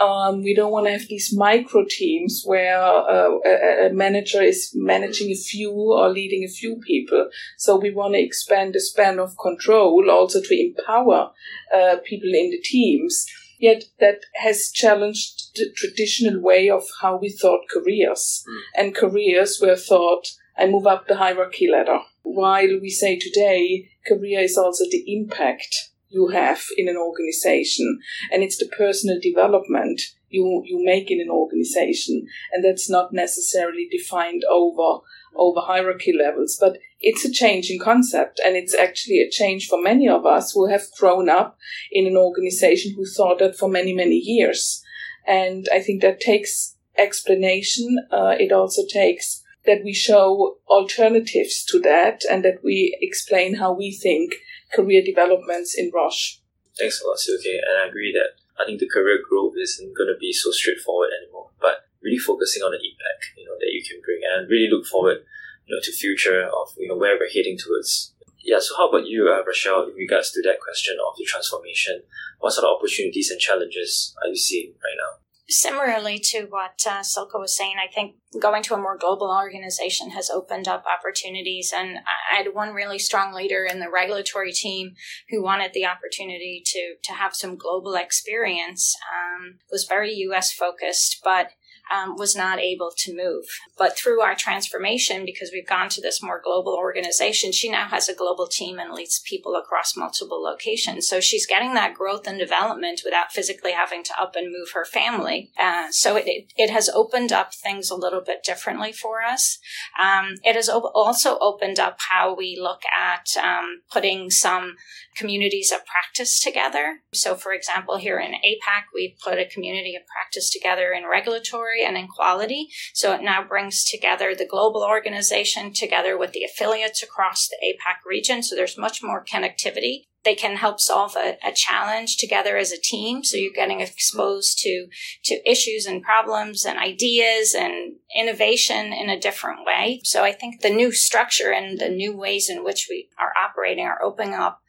um, 0.00 0.42
we 0.42 0.54
don't 0.54 0.72
want 0.72 0.86
to 0.86 0.92
have 0.92 1.06
these 1.08 1.32
micro 1.32 1.84
teams 1.88 2.42
where 2.44 2.82
uh, 2.82 3.30
a, 3.46 3.86
a, 3.86 3.92
manager 3.92 4.42
is 4.42 4.72
managing 4.74 5.30
a 5.30 5.36
few 5.36 5.70
or 5.70 6.08
leading 6.08 6.42
a 6.42 6.48
few 6.48 6.76
people. 6.76 7.30
So 7.56 7.76
we 7.76 7.92
want 7.92 8.14
to 8.14 8.20
expand 8.20 8.74
the 8.74 8.80
span 8.80 9.18
of 9.18 9.38
control 9.38 10.10
also 10.10 10.40
to 10.40 10.60
empower 10.60 11.30
uh, 11.72 11.96
people 12.04 12.30
in 12.30 12.50
the 12.50 12.60
teams. 12.60 13.26
Yet 13.60 13.84
that 14.00 14.22
has 14.34 14.70
challenged 14.72 15.54
the 15.54 15.70
traditional 15.76 16.40
way 16.40 16.68
of 16.68 16.82
how 17.00 17.16
we 17.16 17.30
thought 17.30 17.68
careers. 17.72 18.44
Mm. 18.48 18.60
And 18.76 18.94
careers 18.94 19.60
were 19.60 19.76
thought, 19.76 20.26
I 20.58 20.66
move 20.66 20.88
up 20.88 21.06
the 21.06 21.16
hierarchy 21.16 21.68
ladder. 21.70 22.00
While 22.24 22.80
we 22.80 22.90
say 22.90 23.16
today, 23.16 23.90
career 24.06 24.40
is 24.40 24.58
also 24.58 24.84
the 24.90 25.04
impact 25.06 25.90
you 26.14 26.28
have 26.28 26.62
in 26.76 26.88
an 26.88 26.96
organization. 26.96 27.98
And 28.32 28.42
it's 28.42 28.56
the 28.56 28.66
personal 28.66 29.18
development 29.20 30.00
you 30.28 30.62
you 30.64 30.82
make 30.84 31.10
in 31.10 31.20
an 31.20 31.30
organization. 31.30 32.26
And 32.52 32.64
that's 32.64 32.88
not 32.88 33.12
necessarily 33.12 33.88
defined 33.90 34.42
over 34.50 35.00
over 35.36 35.60
hierarchy 35.60 36.12
levels. 36.16 36.56
But 36.58 36.78
it's 37.00 37.24
a 37.24 37.32
change 37.32 37.70
in 37.70 37.78
concept. 37.78 38.40
And 38.44 38.56
it's 38.56 38.74
actually 38.74 39.20
a 39.20 39.30
change 39.30 39.66
for 39.68 39.82
many 39.82 40.08
of 40.08 40.24
us 40.24 40.52
who 40.52 40.68
have 40.68 40.82
grown 40.98 41.28
up 41.28 41.58
in 41.90 42.06
an 42.06 42.16
organization 42.16 42.94
who 42.96 43.04
thought 43.04 43.40
that 43.40 43.56
for 43.56 43.68
many 43.68 43.92
many 43.92 44.16
years. 44.16 44.82
And 45.26 45.66
i 45.72 45.80
think 45.80 46.02
that 46.02 46.20
takes 46.20 46.76
explanation. 46.96 47.98
Uh, 48.10 48.34
it 48.38 48.52
also 48.52 48.82
takes 48.86 49.42
that 49.66 49.82
we 49.84 49.92
show 49.92 50.58
alternatives 50.68 51.64
to 51.64 51.80
that 51.80 52.20
and 52.30 52.44
that 52.44 52.62
we 52.62 52.96
explain 53.00 53.54
how 53.54 53.72
we 53.72 53.90
think 53.90 54.34
career 54.74 55.02
developments 55.04 55.74
in 55.78 55.90
Roche. 55.94 56.38
Thanks 56.78 57.00
a 57.00 57.06
lot, 57.06 57.18
Silke. 57.18 57.62
And 57.62 57.78
I 57.82 57.88
agree 57.88 58.12
that 58.12 58.34
I 58.60 58.66
think 58.66 58.80
the 58.80 58.88
career 58.88 59.18
growth 59.22 59.54
isn't 59.56 59.96
going 59.96 60.10
to 60.10 60.18
be 60.18 60.32
so 60.32 60.50
straightforward 60.50 61.10
anymore, 61.14 61.50
but 61.60 61.86
really 62.02 62.18
focusing 62.18 62.62
on 62.62 62.72
the 62.72 62.82
impact, 62.82 63.32
you 63.36 63.46
know, 63.46 63.56
that 63.58 63.72
you 63.72 63.82
can 63.82 64.00
bring 64.04 64.20
and 64.22 64.50
really 64.50 64.68
look 64.70 64.86
forward, 64.86 65.24
you 65.66 65.74
know, 65.74 65.80
to 65.82 65.92
future 65.92 66.44
of, 66.44 66.74
you 66.76 66.88
know, 66.88 66.96
where 66.96 67.16
we're 67.18 67.32
heading 67.32 67.56
towards. 67.56 68.14
Yeah, 68.44 68.60
so 68.60 68.76
how 68.76 68.90
about 68.90 69.06
you, 69.06 69.24
uh, 69.32 69.40
Richeal, 69.40 69.88
in 69.88 69.96
regards 69.96 70.30
to 70.32 70.42
that 70.42 70.60
question 70.60 70.96
of 71.00 71.16
the 71.16 71.24
transformation? 71.24 72.02
What 72.40 72.52
sort 72.52 72.66
of 72.68 72.76
opportunities 72.76 73.30
and 73.30 73.40
challenges 73.40 74.14
are 74.22 74.28
you 74.28 74.36
seeing 74.36 74.74
right 74.84 74.98
now? 75.00 75.23
Similarly 75.48 76.18
to 76.30 76.46
what 76.48 76.80
uh, 76.86 77.02
was 77.34 77.56
saying, 77.56 77.74
I 77.78 77.92
think 77.92 78.16
going 78.40 78.62
to 78.62 78.74
a 78.74 78.78
more 78.78 78.96
global 78.96 79.30
organization 79.30 80.10
has 80.10 80.30
opened 80.30 80.66
up 80.66 80.84
opportunities. 80.86 81.72
And 81.76 81.98
I 81.98 82.36
had 82.36 82.54
one 82.54 82.72
really 82.72 82.98
strong 82.98 83.34
leader 83.34 83.64
in 83.64 83.78
the 83.78 83.90
regulatory 83.90 84.52
team 84.52 84.94
who 85.28 85.42
wanted 85.42 85.72
the 85.74 85.84
opportunity 85.84 86.62
to 86.64 86.94
to 87.04 87.12
have 87.12 87.34
some 87.34 87.56
global 87.56 87.94
experience. 87.94 88.96
Um, 89.12 89.58
was 89.70 89.84
very 89.84 90.12
U.S. 90.14 90.52
focused, 90.52 91.20
but 91.22 91.50
um, 91.92 92.16
was 92.16 92.34
not 92.34 92.58
able 92.58 92.90
to 92.96 93.14
move. 93.14 93.44
But 93.76 93.96
through 93.96 94.20
our 94.20 94.34
transformation, 94.34 95.24
because 95.24 95.50
we've 95.52 95.66
gone 95.66 95.88
to 95.90 96.00
this 96.00 96.22
more 96.22 96.40
global 96.42 96.74
organization, 96.74 97.52
she 97.52 97.70
now 97.70 97.88
has 97.88 98.08
a 98.08 98.14
global 98.14 98.46
team 98.46 98.78
and 98.78 98.92
leads 98.92 99.20
people 99.20 99.54
across 99.56 99.96
multiple 99.96 100.42
locations. 100.42 101.06
So 101.08 101.20
she's 101.20 101.46
getting 101.46 101.74
that 101.74 101.94
growth 101.94 102.26
and 102.26 102.38
development 102.38 103.02
without 103.04 103.32
physically 103.32 103.72
having 103.72 104.02
to 104.04 104.20
up 104.20 104.34
and 104.36 104.52
move 104.52 104.70
her 104.74 104.84
family. 104.84 105.50
Uh, 105.58 105.90
so 105.90 106.16
it, 106.16 106.24
it, 106.26 106.52
it, 106.56 106.70
has 106.70 106.88
opened 106.88 107.32
up 107.32 107.54
things 107.54 107.90
a 107.90 107.94
little 107.94 108.20
bit 108.20 108.42
differently 108.42 108.92
for 108.92 109.22
us. 109.22 109.58
Um, 110.00 110.34
it 110.42 110.56
has 110.56 110.68
op- 110.68 110.92
also 110.94 111.38
opened 111.38 111.78
up 111.78 111.98
how 112.10 112.34
we 112.34 112.58
look 112.60 112.82
at 112.92 113.28
um, 113.42 113.82
putting 113.92 114.30
some 114.30 114.76
communities 115.16 115.70
of 115.70 115.86
practice 115.86 116.40
together. 116.40 117.00
So, 117.12 117.36
for 117.36 117.52
example, 117.52 117.98
here 117.98 118.18
in 118.18 118.32
APAC, 118.32 118.84
we 118.92 119.16
put 119.22 119.38
a 119.38 119.48
community 119.48 119.94
of 119.94 120.02
practice 120.06 120.50
together 120.50 120.92
in 120.92 121.08
regulatory 121.08 121.73
and 121.82 121.96
in 121.96 122.08
quality. 122.08 122.68
So 122.92 123.12
it 123.14 123.22
now 123.22 123.42
brings 123.42 123.84
together 123.84 124.34
the 124.34 124.46
global 124.46 124.82
organization 124.82 125.72
together 125.72 126.18
with 126.18 126.32
the 126.32 126.44
affiliates 126.44 127.02
across 127.02 127.48
the 127.48 127.56
APAC 127.64 128.06
region. 128.06 128.42
So 128.42 128.54
there's 128.54 128.78
much 128.78 129.02
more 129.02 129.24
connectivity. 129.24 130.04
They 130.24 130.34
can 130.34 130.56
help 130.56 130.80
solve 130.80 131.16
a, 131.16 131.36
a 131.46 131.52
challenge 131.52 132.16
together 132.16 132.56
as 132.56 132.72
a 132.72 132.80
team. 132.80 133.24
So 133.24 133.36
you're 133.36 133.52
getting 133.52 133.80
exposed 133.80 134.58
to, 134.60 134.86
to 135.24 135.50
issues 135.50 135.86
and 135.86 136.02
problems 136.02 136.64
and 136.64 136.78
ideas 136.78 137.54
and 137.54 137.96
innovation 138.16 138.92
in 138.92 139.10
a 139.10 139.20
different 139.20 139.66
way. 139.66 140.00
So 140.04 140.24
I 140.24 140.32
think 140.32 140.60
the 140.60 140.70
new 140.70 140.92
structure 140.92 141.52
and 141.52 141.78
the 141.78 141.90
new 141.90 142.16
ways 142.16 142.48
in 142.48 142.64
which 142.64 142.86
we 142.88 143.10
are 143.18 143.32
operating 143.38 143.84
are 143.84 144.02
opening 144.02 144.34
up 144.34 144.60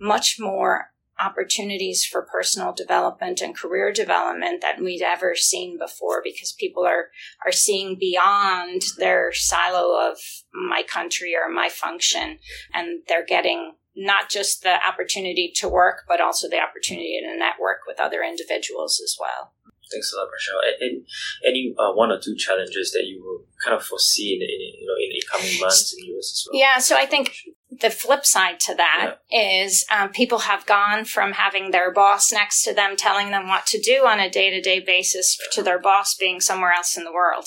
much 0.00 0.36
more 0.40 0.91
opportunities 1.22 2.04
for 2.04 2.22
personal 2.22 2.72
development 2.72 3.40
and 3.40 3.56
career 3.56 3.92
development 3.92 4.62
than 4.62 4.84
we'd 4.84 5.02
ever 5.02 5.34
seen 5.34 5.78
before 5.78 6.20
because 6.24 6.52
people 6.52 6.84
are 6.84 7.06
are 7.44 7.52
seeing 7.52 7.96
beyond 7.98 8.82
their 8.98 9.32
silo 9.32 10.10
of 10.10 10.18
my 10.52 10.82
country 10.82 11.34
or 11.34 11.52
my 11.52 11.68
function 11.68 12.38
and 12.72 13.02
they're 13.08 13.24
getting 13.24 13.74
not 13.94 14.30
just 14.30 14.62
the 14.62 14.76
opportunity 14.86 15.52
to 15.54 15.68
work 15.68 16.02
but 16.08 16.20
also 16.20 16.48
the 16.48 16.60
opportunity 16.60 17.20
to 17.22 17.38
network 17.38 17.78
with 17.86 18.00
other 18.00 18.22
individuals 18.22 19.00
as 19.02 19.16
well 19.20 19.52
Thanks 19.92 20.12
a 20.12 20.16
lot, 20.16 20.28
Richeal. 20.28 20.72
Any, 20.80 21.04
any 21.46 21.74
uh, 21.78 21.92
one 21.92 22.10
or 22.10 22.18
two 22.18 22.34
challenges 22.34 22.92
that 22.92 23.04
you 23.04 23.22
will 23.22 23.44
kind 23.62 23.76
of 23.76 23.84
foresee 23.84 24.34
in, 24.34 24.40
in 24.40 24.80
you 24.80 24.86
know 24.86 24.96
in 24.96 25.10
the 25.12 25.22
coming 25.30 25.60
months 25.60 25.92
in 25.92 26.00
the 26.00 26.16
US 26.16 26.32
as 26.32 26.46
well? 26.48 26.58
Yeah, 26.58 26.78
so 26.78 26.96
I 26.96 27.04
think 27.04 27.36
the 27.80 27.90
flip 27.90 28.26
side 28.26 28.60
to 28.60 28.74
that 28.74 29.18
yeah. 29.30 29.64
is 29.64 29.84
um, 29.90 30.10
people 30.10 30.40
have 30.40 30.66
gone 30.66 31.04
from 31.04 31.32
having 31.32 31.70
their 31.70 31.92
boss 31.92 32.32
next 32.32 32.62
to 32.64 32.74
them 32.74 32.96
telling 32.96 33.30
them 33.30 33.48
what 33.48 33.66
to 33.66 33.80
do 33.80 34.06
on 34.06 34.20
a 34.20 34.30
day-to-day 34.30 34.80
basis 34.80 35.38
to 35.52 35.62
their 35.62 35.78
boss 35.78 36.14
being 36.14 36.40
somewhere 36.40 36.72
else 36.72 36.96
in 36.96 37.04
the 37.04 37.12
world 37.12 37.46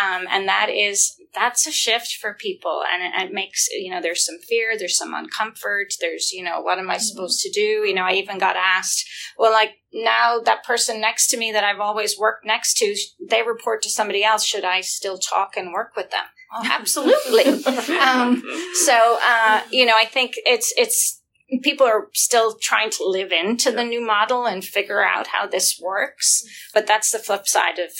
um, 0.00 0.26
and 0.30 0.46
that 0.46 0.68
is 0.70 1.16
that's 1.34 1.66
a 1.66 1.72
shift 1.72 2.16
for 2.20 2.34
people 2.34 2.82
and 2.92 3.02
it, 3.02 3.28
it, 3.28 3.34
makes 3.34 3.66
you 3.72 3.90
know 3.90 4.00
there's 4.00 4.24
some 4.24 4.38
fear 4.48 4.78
there's 4.78 4.96
some 4.96 5.12
uncomfort 5.12 5.96
there's 6.00 6.30
you 6.32 6.44
know 6.44 6.60
what 6.60 6.78
am 6.78 6.88
i 6.88 6.94
mm-hmm. 6.94 7.00
supposed 7.00 7.40
to 7.40 7.50
do 7.50 7.84
you 7.84 7.94
know 7.94 8.04
i 8.04 8.12
even 8.12 8.38
got 8.38 8.56
asked 8.56 9.04
well 9.36 9.52
like 9.52 9.72
now 9.92 10.38
that 10.38 10.62
person 10.64 11.00
next 11.00 11.28
to 11.28 11.36
me 11.36 11.50
that 11.50 11.64
i've 11.64 11.80
always 11.80 12.18
worked 12.18 12.46
next 12.46 12.74
to 12.74 12.94
they 13.28 13.42
report 13.42 13.82
to 13.82 13.90
somebody 13.90 14.22
else 14.22 14.44
should 14.44 14.64
i 14.64 14.80
still 14.80 15.18
talk 15.18 15.56
and 15.56 15.72
work 15.72 15.96
with 15.96 16.10
them 16.10 16.26
absolutely. 16.64 17.64
um, 17.96 18.42
so, 18.74 19.18
uh, 19.24 19.62
you 19.70 19.86
know, 19.86 19.96
I 19.96 20.04
think 20.04 20.34
it's, 20.46 20.72
it's, 20.76 21.20
people 21.62 21.86
are 21.86 22.08
still 22.12 22.56
trying 22.60 22.90
to 22.90 23.06
live 23.06 23.32
into 23.32 23.70
the 23.70 23.84
new 23.84 24.04
model 24.04 24.46
and 24.46 24.64
figure 24.64 25.04
out 25.04 25.28
how 25.28 25.46
this 25.46 25.80
works. 25.80 26.44
But 26.72 26.86
that's 26.86 27.10
the 27.10 27.18
flip 27.18 27.46
side 27.46 27.78
of 27.78 27.90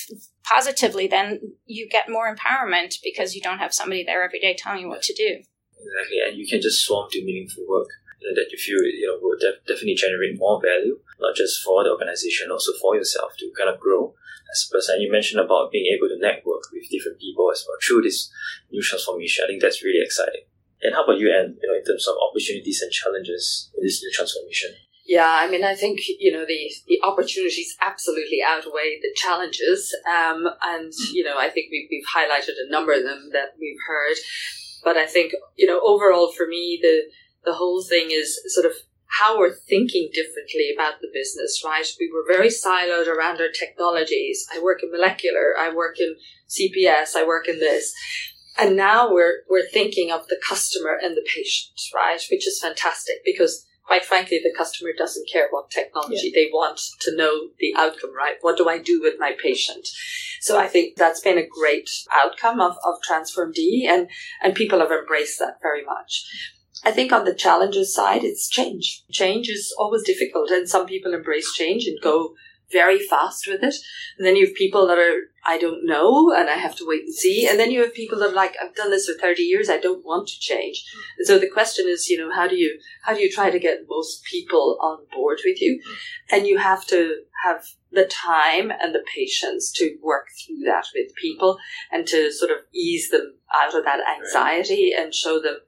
positively, 0.44 1.06
then 1.06 1.40
you 1.66 1.88
get 1.88 2.08
more 2.08 2.34
empowerment 2.34 2.96
because 3.02 3.34
you 3.34 3.40
don't 3.40 3.58
have 3.58 3.74
somebody 3.74 4.04
there 4.04 4.22
every 4.22 4.40
day 4.40 4.54
telling 4.56 4.80
you 4.80 4.88
what 4.88 5.02
to 5.02 5.14
do. 5.14 5.42
Exactly. 5.76 6.18
And 6.26 6.38
you 6.38 6.46
can 6.46 6.60
just 6.60 6.84
swarm 6.84 7.08
to 7.10 7.24
meaningful 7.24 7.64
work 7.68 7.88
that 8.32 8.48
you 8.50 8.58
feel, 8.58 8.80
you 8.80 9.06
know, 9.06 9.20
will 9.20 9.36
def- 9.36 9.60
definitely 9.68 9.94
generate 9.94 10.38
more 10.38 10.60
value, 10.60 10.98
not 11.20 11.36
just 11.36 11.60
for 11.62 11.84
the 11.84 11.90
organization, 11.92 12.50
also 12.50 12.72
for 12.80 12.96
yourself 12.96 13.36
to 13.38 13.52
kind 13.56 13.68
of 13.68 13.78
grow 13.78 14.14
as 14.52 14.64
a 14.64 14.72
person. 14.72 15.00
You 15.00 15.12
mentioned 15.12 15.44
about 15.44 15.70
being 15.70 15.92
able 15.92 16.08
to 16.08 16.18
network 16.18 16.64
with 16.72 16.90
different 16.90 17.20
people 17.20 17.50
as 17.52 17.64
well 17.68 17.76
through 17.84 18.02
this 18.02 18.30
new 18.72 18.82
transformation. 18.82 19.44
I 19.44 19.48
think 19.48 19.62
that's 19.62 19.84
really 19.84 20.02
exciting. 20.02 20.48
And 20.82 20.94
how 20.94 21.04
about 21.04 21.18
you, 21.18 21.32
Ann, 21.32 21.56
you 21.60 21.68
know, 21.68 21.76
in 21.76 21.84
terms 21.84 22.06
of 22.08 22.16
opportunities 22.20 22.82
and 22.82 22.92
challenges 22.92 23.70
in 23.76 23.84
this 23.84 24.02
new 24.02 24.12
transformation? 24.12 24.72
Yeah, 25.06 25.28
I 25.28 25.50
mean, 25.50 25.64
I 25.64 25.74
think 25.74 26.00
you 26.18 26.32
know 26.32 26.46
the 26.46 26.72
the 26.88 27.00
opportunities 27.04 27.76
absolutely 27.82 28.40
outweigh 28.42 29.00
the 29.02 29.12
challenges, 29.14 29.94
um, 30.08 30.48
and 30.62 30.92
you 31.12 31.22
know, 31.22 31.38
I 31.38 31.50
think 31.50 31.70
we've 31.70 31.88
we've 31.90 32.08
highlighted 32.08 32.54
a 32.56 32.70
number 32.70 32.92
of 32.92 33.02
them 33.02 33.28
that 33.32 33.52
we've 33.60 33.80
heard, 33.86 34.16
but 34.82 34.96
I 34.96 35.04
think 35.04 35.32
you 35.56 35.66
know 35.66 35.80
overall 35.84 36.32
for 36.32 36.46
me 36.46 36.78
the 36.80 37.02
the 37.44 37.54
whole 37.54 37.82
thing 37.82 38.08
is 38.10 38.40
sort 38.48 38.66
of 38.66 38.72
how 39.18 39.38
we're 39.38 39.54
thinking 39.54 40.10
differently 40.12 40.72
about 40.74 41.00
the 41.00 41.08
business, 41.12 41.62
right? 41.64 41.86
We 42.00 42.10
were 42.12 42.24
very 42.26 42.48
siloed 42.48 43.06
around 43.06 43.40
our 43.40 43.48
technologies. 43.48 44.44
I 44.52 44.60
work 44.60 44.82
in 44.82 44.90
molecular, 44.90 45.54
I 45.58 45.72
work 45.72 46.00
in 46.00 46.16
CPS, 46.48 47.14
I 47.14 47.24
work 47.24 47.48
in 47.48 47.60
this. 47.60 47.92
And 48.58 48.76
now 48.76 49.12
we're, 49.12 49.42
we're 49.48 49.68
thinking 49.68 50.10
of 50.10 50.26
the 50.28 50.40
customer 50.46 50.98
and 51.00 51.16
the 51.16 51.26
patient, 51.26 51.80
right? 51.94 52.20
Which 52.30 52.46
is 52.46 52.60
fantastic 52.60 53.16
because 53.24 53.66
quite 53.84 54.04
frankly, 54.04 54.40
the 54.42 54.54
customer 54.56 54.90
doesn't 54.96 55.28
care 55.30 55.48
what 55.50 55.70
technology 55.70 56.32
yeah. 56.34 56.42
they 56.42 56.50
want 56.52 56.80
to 57.00 57.14
know 57.16 57.48
the 57.58 57.74
outcome, 57.76 58.14
right? 58.16 58.36
What 58.40 58.56
do 58.56 58.68
I 58.68 58.78
do 58.78 59.00
with 59.00 59.14
my 59.18 59.36
patient? 59.42 59.86
So 60.40 60.58
I 60.58 60.66
think 60.66 60.96
that's 60.96 61.20
been 61.20 61.38
a 61.38 61.46
great 61.46 61.88
outcome 62.12 62.60
of, 62.60 62.76
of 62.84 63.02
Transform 63.02 63.52
D 63.52 63.86
and, 63.90 64.08
and 64.42 64.54
people 64.54 64.80
have 64.80 64.90
embraced 64.90 65.38
that 65.38 65.58
very 65.62 65.84
much. 65.84 66.24
I 66.84 66.90
think 66.90 67.12
on 67.12 67.24
the 67.24 67.34
challenges 67.34 67.94
side, 67.94 68.24
it's 68.24 68.48
change. 68.48 69.04
Change 69.10 69.48
is 69.48 69.74
always 69.78 70.02
difficult, 70.02 70.50
and 70.50 70.68
some 70.68 70.86
people 70.86 71.14
embrace 71.14 71.52
change 71.54 71.86
and 71.86 71.98
go 72.02 72.34
very 72.74 72.98
fast 72.98 73.46
with 73.46 73.62
it. 73.62 73.74
And 74.18 74.26
then 74.26 74.36
you 74.36 74.46
have 74.46 74.54
people 74.54 74.86
that 74.88 74.98
are, 74.98 75.28
I 75.46 75.58
don't 75.58 75.86
know, 75.86 76.32
and 76.34 76.48
I 76.48 76.54
have 76.54 76.74
to 76.76 76.86
wait 76.86 77.02
and 77.02 77.14
see. 77.14 77.46
And 77.48 77.58
then 77.58 77.70
you 77.70 77.82
have 77.82 77.94
people 77.94 78.18
that 78.18 78.30
are 78.30 78.34
like, 78.34 78.54
I've 78.62 78.74
done 78.74 78.90
this 78.90 79.06
for 79.06 79.18
30 79.18 79.42
years, 79.42 79.68
I 79.68 79.78
don't 79.78 80.04
want 80.04 80.28
to 80.28 80.40
change. 80.40 80.84
And 81.18 81.26
so 81.26 81.38
the 81.38 81.48
question 81.48 81.86
is, 81.88 82.08
you 82.08 82.18
know, 82.18 82.34
how 82.34 82.48
do 82.48 82.56
you, 82.56 82.78
how 83.02 83.14
do 83.14 83.20
you 83.20 83.30
try 83.30 83.50
to 83.50 83.58
get 83.58 83.86
most 83.88 84.24
people 84.24 84.78
on 84.80 85.06
board 85.14 85.40
with 85.44 85.60
you? 85.60 85.80
And 86.30 86.46
you 86.46 86.58
have 86.58 86.86
to 86.88 87.22
have 87.44 87.64
the 87.92 88.06
time 88.06 88.70
and 88.70 88.94
the 88.94 89.04
patience 89.14 89.70
to 89.76 89.96
work 90.02 90.26
through 90.44 90.64
that 90.64 90.86
with 90.94 91.14
people 91.14 91.58
and 91.92 92.06
to 92.08 92.32
sort 92.32 92.50
of 92.50 92.58
ease 92.74 93.10
them 93.10 93.36
out 93.54 93.74
of 93.74 93.84
that 93.84 94.00
anxiety 94.18 94.92
and 94.96 95.14
show 95.14 95.40
them 95.40 95.58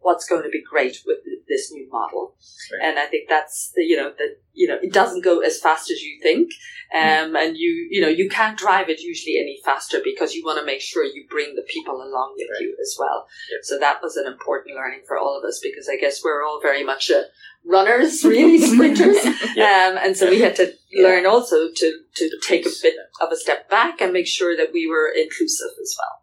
what's 0.00 0.26
going 0.26 0.42
to 0.42 0.48
be 0.48 0.62
great 0.62 0.98
with 1.06 1.18
this 1.48 1.72
new 1.72 1.88
model. 1.90 2.36
Right. 2.72 2.88
And 2.88 2.98
I 2.98 3.06
think 3.06 3.28
that's 3.28 3.72
the, 3.74 3.82
you 3.82 3.96
know, 3.96 4.12
that, 4.16 4.36
you 4.52 4.68
know, 4.68 4.78
it 4.80 4.92
doesn't 4.92 5.24
go 5.24 5.40
as 5.40 5.58
fast 5.58 5.90
as 5.90 6.00
you 6.02 6.18
think. 6.22 6.50
Um, 6.94 7.32
mm. 7.32 7.36
and 7.36 7.56
you, 7.56 7.88
you 7.90 8.00
know, 8.00 8.08
you 8.08 8.28
can't 8.28 8.56
drive 8.56 8.88
it 8.88 9.00
usually 9.00 9.36
any 9.38 9.60
faster 9.64 9.98
because 10.04 10.34
you 10.34 10.44
want 10.44 10.60
to 10.60 10.64
make 10.64 10.80
sure 10.80 11.04
you 11.04 11.26
bring 11.28 11.56
the 11.56 11.66
people 11.68 11.96
along 11.96 12.34
with 12.36 12.46
right. 12.52 12.60
you 12.60 12.76
as 12.80 12.96
well. 12.98 13.26
Yep. 13.50 13.60
So 13.64 13.78
that 13.80 13.98
was 14.02 14.16
an 14.16 14.26
important 14.26 14.76
learning 14.76 15.02
for 15.06 15.18
all 15.18 15.36
of 15.36 15.44
us 15.44 15.60
because 15.60 15.88
I 15.88 15.96
guess 15.96 16.22
we're 16.22 16.44
all 16.44 16.60
very 16.62 16.84
much 16.84 17.10
uh, 17.10 17.22
runners, 17.64 18.24
really 18.24 18.58
sprinters. 18.72 19.24
yep. 19.56 19.92
um, 19.92 19.98
and 20.00 20.16
so 20.16 20.30
we 20.30 20.40
had 20.40 20.54
to 20.56 20.72
yeah. 20.92 21.02
learn 21.02 21.26
also 21.26 21.68
to, 21.74 22.00
to 22.14 22.30
take 22.46 22.64
a 22.64 22.70
bit 22.80 22.94
of 23.20 23.32
a 23.32 23.36
step 23.36 23.68
back 23.68 24.00
and 24.00 24.12
make 24.12 24.28
sure 24.28 24.56
that 24.56 24.72
we 24.72 24.88
were 24.88 25.08
inclusive 25.08 25.74
as 25.82 25.96
well. 25.98 26.22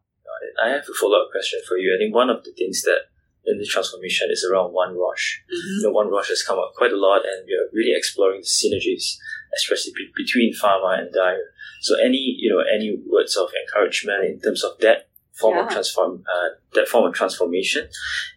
I 0.63 0.70
have 0.70 0.84
a 0.84 0.94
follow 1.00 1.22
up 1.22 1.32
question 1.32 1.60
for 1.68 1.77
you. 1.77 1.96
I 1.96 1.98
think 1.98 2.13
one 2.13 2.30
of 2.30 2.44
the 2.44 2.51
things 2.51 2.82
that 2.84 3.12
in 3.45 3.57
the 3.59 3.65
transformation 3.65 4.29
is 4.31 4.47
around 4.50 4.71
One 4.71 4.95
Roche. 4.95 5.41
Mm-hmm. 5.47 5.79
You 5.79 5.83
know, 5.83 5.91
One 5.91 6.09
Roche 6.09 6.29
has 6.29 6.43
come 6.43 6.59
up 6.59 6.73
quite 6.75 6.91
a 6.91 6.97
lot, 6.97 7.21
and 7.25 7.45
we 7.45 7.53
are 7.53 7.69
really 7.73 7.93
exploring 7.95 8.41
the 8.41 8.47
synergies, 8.47 9.17
especially 9.55 9.93
be- 9.95 10.12
between 10.15 10.53
pharma 10.53 11.00
and 11.00 11.12
Dia. 11.12 11.38
So, 11.81 11.95
any 12.00 12.38
you 12.39 12.50
know, 12.50 12.63
any 12.63 12.97
words 13.05 13.35
of 13.35 13.50
encouragement 13.67 14.23
in 14.25 14.39
terms 14.39 14.63
of 14.63 14.77
that 14.79 15.09
form 15.33 15.57
yeah. 15.57 15.65
of 15.65 15.69
transform, 15.69 16.23
uh, 16.31 16.50
that 16.73 16.88
form 16.88 17.07
of 17.07 17.13
transformation, 17.13 17.88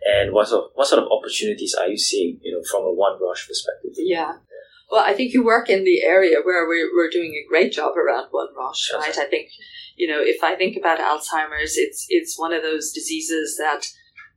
and 0.05 0.33
what 0.33 0.49
sort 0.49 0.65
of, 0.65 0.71
what 0.75 0.89
sort 0.89 1.03
of 1.03 1.09
opportunities 1.11 1.75
are 1.75 1.89
you 1.89 1.99
seeing, 1.99 2.41
you 2.43 2.53
know, 2.53 2.63
from 2.71 2.83
a 2.83 2.93
One 2.93 3.21
Roche 3.21 3.47
perspective? 3.47 3.93
Yeah. 3.97 4.33
Well, 4.91 5.05
I 5.05 5.15
think 5.15 5.33
you 5.33 5.45
work 5.45 5.69
in 5.69 5.85
the 5.85 6.03
area 6.05 6.39
where 6.45 6.67
we're, 6.67 6.89
we're 6.95 7.11
doing 7.11 7.35
a 7.35 7.49
great 7.49 7.73
job 7.73 7.97
around 7.97 8.29
One 8.31 8.49
Roche, 8.57 8.93
right? 8.95 9.19
I 9.19 9.27
think, 9.27 9.51
you 9.97 10.07
know, 10.07 10.21
if 10.21 10.45
I 10.45 10.55
think 10.55 10.77
about 10.77 10.99
Alzheimer's, 10.99 11.77
it's 11.77 12.07
it's 12.09 12.39
one 12.39 12.53
of 12.53 12.63
those 12.63 12.93
diseases 12.93 13.57
that 13.57 13.87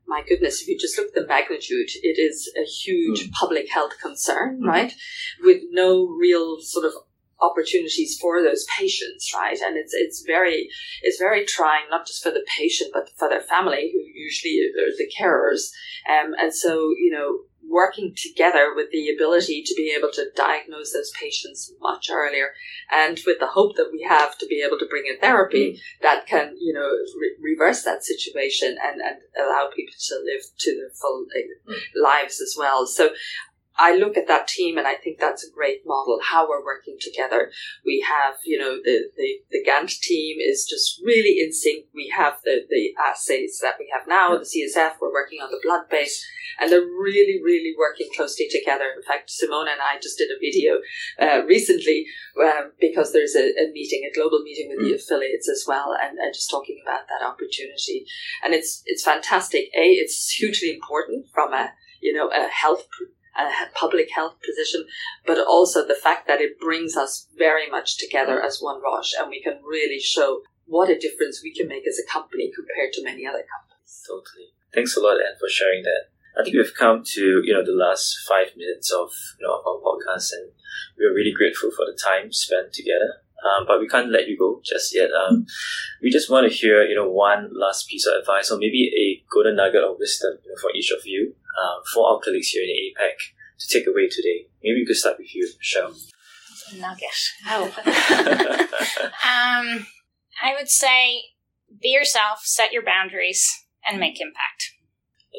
my 0.09 0.23
goodness, 0.27 0.61
if 0.61 0.67
you 0.67 0.77
just 0.77 0.97
look 0.97 1.09
at 1.09 1.13
the 1.13 1.27
magnitude, 1.27 1.89
it 2.01 2.19
is 2.19 2.51
a 2.57 2.65
huge 2.65 3.27
mm. 3.27 3.31
public 3.31 3.69
health 3.69 3.93
concern, 4.01 4.59
mm. 4.61 4.67
right? 4.67 4.93
With 5.41 5.61
no 5.69 6.07
real 6.07 6.59
sort 6.61 6.85
of 6.85 6.93
opportunities 7.41 8.17
for 8.19 8.41
those 8.41 8.65
patients, 8.77 9.31
right? 9.35 9.57
And 9.59 9.77
it's 9.77 9.93
it's 9.93 10.23
very 10.25 10.69
it's 11.03 11.19
very 11.19 11.45
trying, 11.45 11.83
not 11.91 12.07
just 12.07 12.23
for 12.23 12.31
the 12.31 12.45
patient, 12.57 12.89
but 12.91 13.09
for 13.17 13.29
their 13.29 13.41
family, 13.41 13.91
who 13.93 13.99
usually 13.99 14.59
are 14.59 14.97
the 14.97 15.11
carers. 15.17 15.69
Um, 16.09 16.33
and 16.39 16.53
so 16.53 16.89
you 16.97 17.11
know, 17.11 17.39
working 17.69 18.13
together 18.15 18.73
with 18.75 18.87
the 18.91 19.09
ability 19.13 19.63
to 19.65 19.73
be 19.75 19.93
able 19.97 20.09
to 20.11 20.29
diagnose 20.35 20.93
those 20.93 21.11
patients 21.11 21.71
much 21.81 22.09
earlier 22.11 22.51
and 22.91 23.19
with 23.25 23.39
the 23.39 23.47
hope 23.47 23.75
that 23.75 23.89
we 23.91 24.05
have 24.07 24.37
to 24.37 24.45
be 24.47 24.63
able 24.65 24.77
to 24.77 24.87
bring 24.89 25.03
in 25.07 25.19
therapy 25.19 25.73
mm. 25.73 26.01
that 26.01 26.25
can 26.25 26.55
you 26.59 26.73
know 26.73 26.89
re- 27.19 27.53
reverse 27.53 27.83
that 27.83 28.03
situation 28.03 28.75
and, 28.83 29.01
and 29.01 29.17
allow 29.39 29.69
people 29.75 29.93
to 29.99 30.15
live 30.23 30.41
to 30.57 30.75
their 30.75 30.89
full 30.89 31.25
uh, 31.35 31.73
lives 32.01 32.41
as 32.41 32.55
well 32.57 32.85
so 32.85 33.09
I 33.79 33.95
look 33.95 34.17
at 34.17 34.27
that 34.27 34.47
team 34.47 34.77
and 34.77 34.85
I 34.85 34.95
think 34.95 35.19
that's 35.19 35.47
a 35.47 35.55
great 35.55 35.81
model, 35.85 36.19
how 36.21 36.47
we're 36.47 36.63
working 36.63 36.97
together. 36.99 37.49
We 37.85 38.05
have, 38.07 38.35
you 38.43 38.59
know, 38.59 38.77
the, 38.83 39.09
the, 39.15 39.39
the 39.51 39.63
Gant 39.63 39.89
team 39.89 40.37
is 40.39 40.67
just 40.69 41.01
really 41.03 41.39
in 41.41 41.53
sync. 41.53 41.85
We 41.95 42.11
have 42.15 42.33
the, 42.43 42.65
the 42.69 42.93
assays 42.99 43.59
that 43.61 43.75
we 43.79 43.89
have 43.93 44.05
now, 44.05 44.37
the 44.37 44.43
CSF, 44.43 44.95
we're 45.01 45.13
working 45.13 45.39
on 45.41 45.49
the 45.49 45.61
blood 45.63 45.89
base, 45.89 46.27
and 46.59 46.69
they're 46.69 46.81
really, 46.81 47.39
really 47.41 47.73
working 47.77 48.09
closely 48.15 48.49
together. 48.51 48.91
In 48.95 49.01
fact, 49.01 49.31
Simona 49.31 49.71
and 49.71 49.81
I 49.81 49.97
just 50.01 50.17
did 50.17 50.29
a 50.29 50.39
video 50.39 50.79
uh, 51.17 51.45
recently 51.45 52.05
um, 52.43 52.73
because 52.81 53.13
there's 53.13 53.35
a, 53.35 53.47
a, 53.47 53.71
meeting, 53.71 54.03
a 54.03 54.13
global 54.13 54.41
meeting 54.43 54.67
with 54.69 54.85
the 54.85 54.91
mm. 54.91 54.95
affiliates 54.95 55.47
as 55.47 55.63
well, 55.65 55.95
and, 55.95 56.17
and 56.19 56.33
just 56.33 56.51
talking 56.51 56.81
about 56.83 57.07
that 57.07 57.25
opportunity. 57.25 58.05
And 58.43 58.53
it's, 58.53 58.83
it's 58.85 59.05
fantastic. 59.05 59.69
A, 59.73 59.87
it's 59.95 60.29
hugely 60.29 60.73
important 60.73 61.27
from 61.33 61.53
a, 61.53 61.71
you 62.01 62.11
know, 62.13 62.29
a 62.29 62.49
health 62.49 62.83
a 63.37 63.73
public 63.73 64.09
health 64.11 64.35
position, 64.45 64.85
but 65.25 65.37
also 65.37 65.85
the 65.85 65.95
fact 65.95 66.27
that 66.27 66.41
it 66.41 66.59
brings 66.59 66.95
us 66.97 67.27
very 67.37 67.69
much 67.69 67.97
together 67.97 68.41
as 68.41 68.59
one 68.59 68.81
Roche 68.81 69.13
and 69.19 69.29
we 69.29 69.41
can 69.41 69.59
really 69.63 69.99
show 69.99 70.41
what 70.65 70.89
a 70.89 70.97
difference 70.97 71.41
we 71.43 71.53
can 71.53 71.67
make 71.67 71.87
as 71.87 71.99
a 71.99 72.11
company 72.11 72.51
compared 72.53 72.93
to 72.93 73.03
many 73.03 73.25
other 73.25 73.43
companies. 73.43 74.03
Totally. 74.07 74.53
Thanks 74.73 74.95
a 74.95 74.99
lot, 74.99 75.17
Ann, 75.17 75.37
for 75.39 75.49
sharing 75.49 75.83
that. 75.83 76.13
I 76.39 76.43
think 76.43 76.55
we've 76.55 76.73
come 76.77 77.03
to 77.15 77.41
you 77.43 77.53
know 77.53 77.65
the 77.65 77.75
last 77.75 78.19
five 78.27 78.55
minutes 78.55 78.91
of 78.91 79.09
you 79.39 79.47
know 79.47 79.59
of 79.59 79.65
our 79.65 79.81
podcast, 79.81 80.31
and 80.33 80.51
we're 80.97 81.13
really 81.13 81.33
grateful 81.33 81.71
for 81.71 81.85
the 81.85 81.97
time 81.97 82.31
spent 82.31 82.71
together. 82.71 83.25
Um, 83.39 83.65
but 83.65 83.79
we 83.79 83.87
can't 83.87 84.11
let 84.11 84.27
you 84.27 84.37
go 84.37 84.61
just 84.65 84.93
yet. 84.93 85.09
Um, 85.11 85.45
we 86.01 86.09
just 86.09 86.29
want 86.29 86.49
to 86.49 86.55
hear, 86.55 86.83
you 86.83 86.95
know, 86.95 87.09
one 87.09 87.49
last 87.53 87.87
piece 87.87 88.05
of 88.05 88.19
advice 88.19 88.51
or 88.51 88.57
maybe 88.57 88.91
a 88.97 89.23
golden 89.33 89.55
nugget 89.55 89.83
of 89.83 89.97
wisdom 89.97 90.37
you 90.43 90.51
know, 90.51 90.57
for 90.61 90.71
each 90.75 90.91
of 90.91 91.05
you, 91.05 91.33
um, 91.61 91.81
for 91.93 92.07
our 92.07 92.19
colleagues 92.19 92.49
here 92.49 92.63
in 92.63 92.69
APAC 92.69 93.15
to 93.59 93.67
take 93.79 93.87
away 93.87 94.09
today. 94.09 94.47
Maybe 94.63 94.81
we 94.81 94.85
could 94.85 94.95
start 94.95 95.17
with 95.17 95.33
you, 95.33 95.47
Richeal. 95.47 95.95
Nugget. 96.77 97.09
Oh. 97.47 97.63
um, 99.23 99.87
I 100.43 100.53
would 100.57 100.69
say 100.69 101.23
be 101.81 101.89
yourself, 101.89 102.41
set 102.43 102.73
your 102.73 102.83
boundaries, 102.83 103.47
and 103.87 103.99
make 103.99 104.19
impact. 104.19 104.73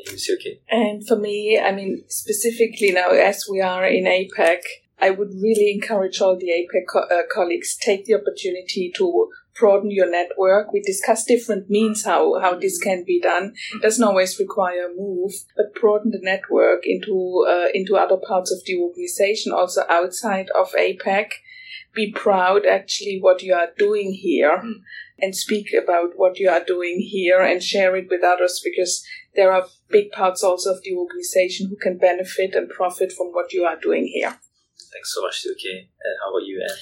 Okay. 0.08 0.60
And 0.68 1.06
for 1.06 1.16
me, 1.16 1.60
I 1.62 1.72
mean, 1.72 2.04
specifically 2.08 2.92
now, 2.92 3.10
as 3.10 3.44
we 3.50 3.60
are 3.60 3.86
in 3.86 4.04
APAC, 4.04 4.60
I 5.00 5.10
would 5.10 5.34
really 5.34 5.72
encourage 5.72 6.20
all 6.20 6.36
the 6.36 6.50
APAC 6.50 6.86
co- 6.88 7.00
uh, 7.00 7.22
colleagues 7.32 7.76
take 7.76 8.04
the 8.04 8.14
opportunity 8.14 8.92
to 8.96 9.30
broaden 9.58 9.90
your 9.90 10.10
network. 10.10 10.72
We 10.72 10.80
discuss 10.80 11.24
different 11.24 11.70
means 11.70 12.04
how, 12.04 12.40
how 12.40 12.58
this 12.58 12.78
can 12.78 13.04
be 13.04 13.20
done. 13.20 13.54
It 13.74 13.82
doesn't 13.82 14.04
always 14.04 14.38
require 14.38 14.86
a 14.86 14.94
move, 14.94 15.32
but 15.56 15.74
broaden 15.80 16.10
the 16.10 16.20
network 16.22 16.82
into 16.84 17.44
uh, 17.48 17.68
into 17.74 17.96
other 17.96 18.16
parts 18.16 18.52
of 18.52 18.64
the 18.64 18.78
organization, 18.78 19.52
also 19.52 19.82
outside 19.88 20.48
of 20.50 20.72
APAC. 20.72 21.32
Be 21.92 22.12
proud 22.12 22.66
actually 22.66 23.18
what 23.20 23.42
you 23.42 23.52
are 23.52 23.70
doing 23.76 24.12
here 24.12 24.62
and 25.18 25.34
speak 25.34 25.74
about 25.74 26.12
what 26.14 26.38
you 26.38 26.48
are 26.48 26.62
doing 26.64 27.00
here 27.00 27.40
and 27.40 27.62
share 27.62 27.96
it 27.96 28.06
with 28.08 28.22
others 28.22 28.60
because 28.64 29.04
there 29.34 29.52
are 29.52 29.66
big 29.88 30.12
parts 30.12 30.44
also 30.44 30.72
of 30.72 30.82
the 30.84 30.94
organization 30.94 31.68
who 31.68 31.76
can 31.76 31.98
benefit 31.98 32.54
and 32.54 32.70
profit 32.70 33.12
from 33.12 33.28
what 33.28 33.52
you 33.52 33.64
are 33.64 33.76
doing 33.76 34.06
here. 34.06 34.38
Thanks 34.92 35.14
so 35.14 35.22
much, 35.22 35.40
Silke. 35.40 35.86
And 36.02 36.16
how 36.22 36.30
about 36.30 36.46
you, 36.46 36.60
Ann? 36.60 36.76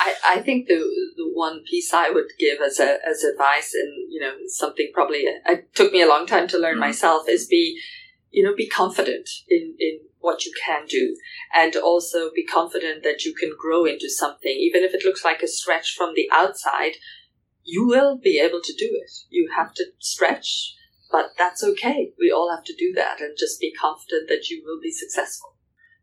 I, 0.00 0.38
I 0.38 0.42
think 0.42 0.66
the 0.66 0.78
the 1.16 1.30
one 1.32 1.62
piece 1.68 1.92
I 1.92 2.10
would 2.10 2.30
give 2.38 2.60
as 2.60 2.80
a, 2.80 2.98
as 3.06 3.22
advice, 3.22 3.72
and 3.74 4.10
you 4.10 4.20
know, 4.20 4.34
something 4.48 4.90
probably 4.92 5.18
it 5.18 5.74
took 5.74 5.92
me 5.92 6.02
a 6.02 6.08
long 6.08 6.26
time 6.26 6.48
to 6.48 6.58
learn 6.58 6.74
mm-hmm. 6.74 6.80
myself, 6.80 7.28
is 7.28 7.46
be, 7.46 7.80
you 8.30 8.42
know, 8.42 8.54
be 8.54 8.68
confident 8.68 9.28
in 9.48 9.76
in 9.78 10.00
what 10.18 10.44
you 10.44 10.52
can 10.64 10.86
do, 10.86 11.16
and 11.54 11.76
also 11.76 12.30
be 12.34 12.44
confident 12.44 13.04
that 13.04 13.24
you 13.24 13.34
can 13.34 13.52
grow 13.56 13.84
into 13.84 14.10
something, 14.10 14.52
even 14.52 14.82
if 14.82 14.94
it 14.94 15.04
looks 15.04 15.24
like 15.24 15.42
a 15.42 15.48
stretch 15.48 15.94
from 15.96 16.14
the 16.14 16.28
outside. 16.32 16.94
You 17.64 17.86
will 17.86 18.18
be 18.18 18.40
able 18.40 18.60
to 18.60 18.72
do 18.76 18.90
it. 18.90 19.12
You 19.30 19.48
have 19.56 19.72
to 19.74 19.84
stretch, 20.00 20.74
but 21.12 21.30
that's 21.38 21.62
okay. 21.62 22.12
We 22.18 22.32
all 22.32 22.50
have 22.50 22.64
to 22.64 22.74
do 22.76 22.92
that, 22.96 23.20
and 23.20 23.38
just 23.38 23.60
be 23.60 23.72
confident 23.72 24.28
that 24.28 24.50
you 24.50 24.64
will 24.66 24.80
be 24.82 24.90
successful 24.90 25.51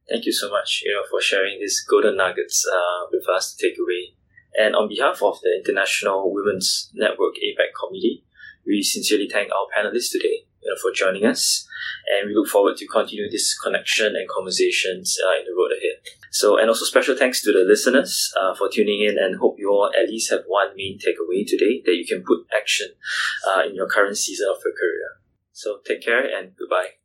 thank 0.10 0.26
you 0.26 0.34
so 0.34 0.50
much, 0.50 0.82
you 0.86 0.94
know, 0.94 1.04
for 1.10 1.22
sharing 1.22 1.60
these 1.60 1.84
golden 1.90 2.18
nuggets 2.18 2.66
uh, 2.68 3.08
with 3.12 3.28
us 3.30 3.54
to 3.54 3.68
take 3.68 3.78
away. 3.80 4.16
And 4.58 4.76
on 4.76 4.90
behalf 4.90 5.22
of 5.22 5.40
the 5.42 5.56
International 5.56 6.34
Women's 6.34 6.90
Network 6.94 7.36
APAC 7.36 7.72
Committee, 7.80 8.26
we 8.66 8.82
sincerely 8.82 9.30
thank 9.32 9.52
our 9.52 9.68
panelists 9.76 10.12
today 10.12 10.46
you 10.62 10.70
know, 10.70 10.76
for 10.82 10.92
joining 10.92 11.26
us. 11.26 11.66
And 12.12 12.28
we 12.28 12.36
look 12.36 12.48
forward 12.48 12.78
to 12.78 12.88
continue 12.88 13.30
this 13.30 13.58
connection 13.58 14.16
and 14.16 14.28
conversations 14.28 15.18
uh, 15.26 15.40
in 15.40 15.46
the 15.46 15.56
road 15.56 15.72
ahead. 15.72 16.02
So, 16.32 16.58
and 16.58 16.68
also 16.70 16.86
special 16.86 17.16
thanks 17.16 17.42
to 17.44 17.52
the 17.52 17.66
listeners 17.68 18.32
uh, 18.40 18.54
for 18.56 18.70
tuning 18.70 19.02
in 19.02 19.18
and 19.18 19.40
hope 19.40 19.56
you 19.58 19.70
all 19.70 19.92
at 19.98 20.10
least 20.10 20.32
have 20.32 20.44
one 20.48 20.76
main 20.76 20.98
takeaway 20.98 21.46
today 21.48 21.82
that 21.86 21.96
you 21.96 22.06
can 22.08 22.24
put 22.26 22.46
action 22.56 22.88
uh, 23.48 23.62
in 23.68 23.76
your 23.76 23.88
current 23.88 24.18
season 24.18 24.48
of 24.50 24.58
your 24.64 24.74
career. 24.74 25.22
So 25.52 25.80
take 25.86 26.04
care 26.04 26.24
and 26.24 26.54
goodbye. 26.58 26.99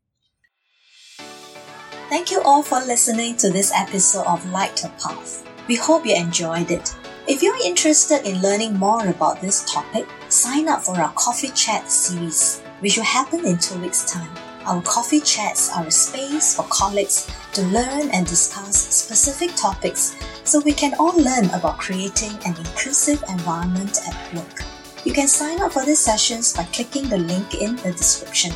Thank 2.14 2.30
you 2.30 2.40
all 2.42 2.62
for 2.62 2.78
listening 2.78 3.36
to 3.38 3.50
this 3.50 3.72
episode 3.74 4.24
of 4.28 4.48
Light 4.52 4.76
the 4.76 4.88
Path. 5.02 5.44
We 5.66 5.74
hope 5.74 6.06
you 6.06 6.14
enjoyed 6.14 6.70
it. 6.70 6.94
If 7.26 7.42
you're 7.42 7.60
interested 7.66 8.24
in 8.24 8.40
learning 8.40 8.78
more 8.78 9.08
about 9.08 9.40
this 9.40 9.64
topic, 9.68 10.06
sign 10.28 10.68
up 10.68 10.84
for 10.84 10.94
our 10.94 11.12
Coffee 11.14 11.48
Chat 11.48 11.90
series, 11.90 12.60
which 12.78 12.96
will 12.96 13.02
happen 13.02 13.44
in 13.44 13.58
two 13.58 13.80
weeks' 13.80 14.08
time. 14.08 14.30
Our 14.64 14.80
coffee 14.82 15.18
chats 15.18 15.76
are 15.76 15.88
a 15.88 15.90
space 15.90 16.54
for 16.54 16.64
colleagues 16.70 17.28
to 17.54 17.62
learn 17.62 18.10
and 18.10 18.24
discuss 18.24 18.76
specific 18.94 19.56
topics 19.56 20.14
so 20.44 20.60
we 20.60 20.72
can 20.72 20.94
all 21.00 21.18
learn 21.20 21.46
about 21.46 21.78
creating 21.78 22.38
an 22.46 22.56
inclusive 22.56 23.24
environment 23.28 23.98
at 24.06 24.34
work. 24.34 24.62
You 25.04 25.12
can 25.12 25.26
sign 25.26 25.60
up 25.60 25.72
for 25.72 25.84
these 25.84 25.98
sessions 25.98 26.56
by 26.56 26.62
clicking 26.62 27.08
the 27.08 27.18
link 27.18 27.60
in 27.60 27.74
the 27.74 27.90
description 27.90 28.52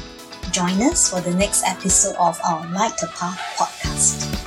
join 0.59 0.83
us 0.83 1.09
for 1.09 1.21
the 1.21 1.33
next 1.35 1.63
episode 1.65 2.17
of 2.17 2.37
our 2.45 2.67
Light 2.73 2.99
the 2.99 3.07
Path 3.15 3.39
podcast. 3.57 4.38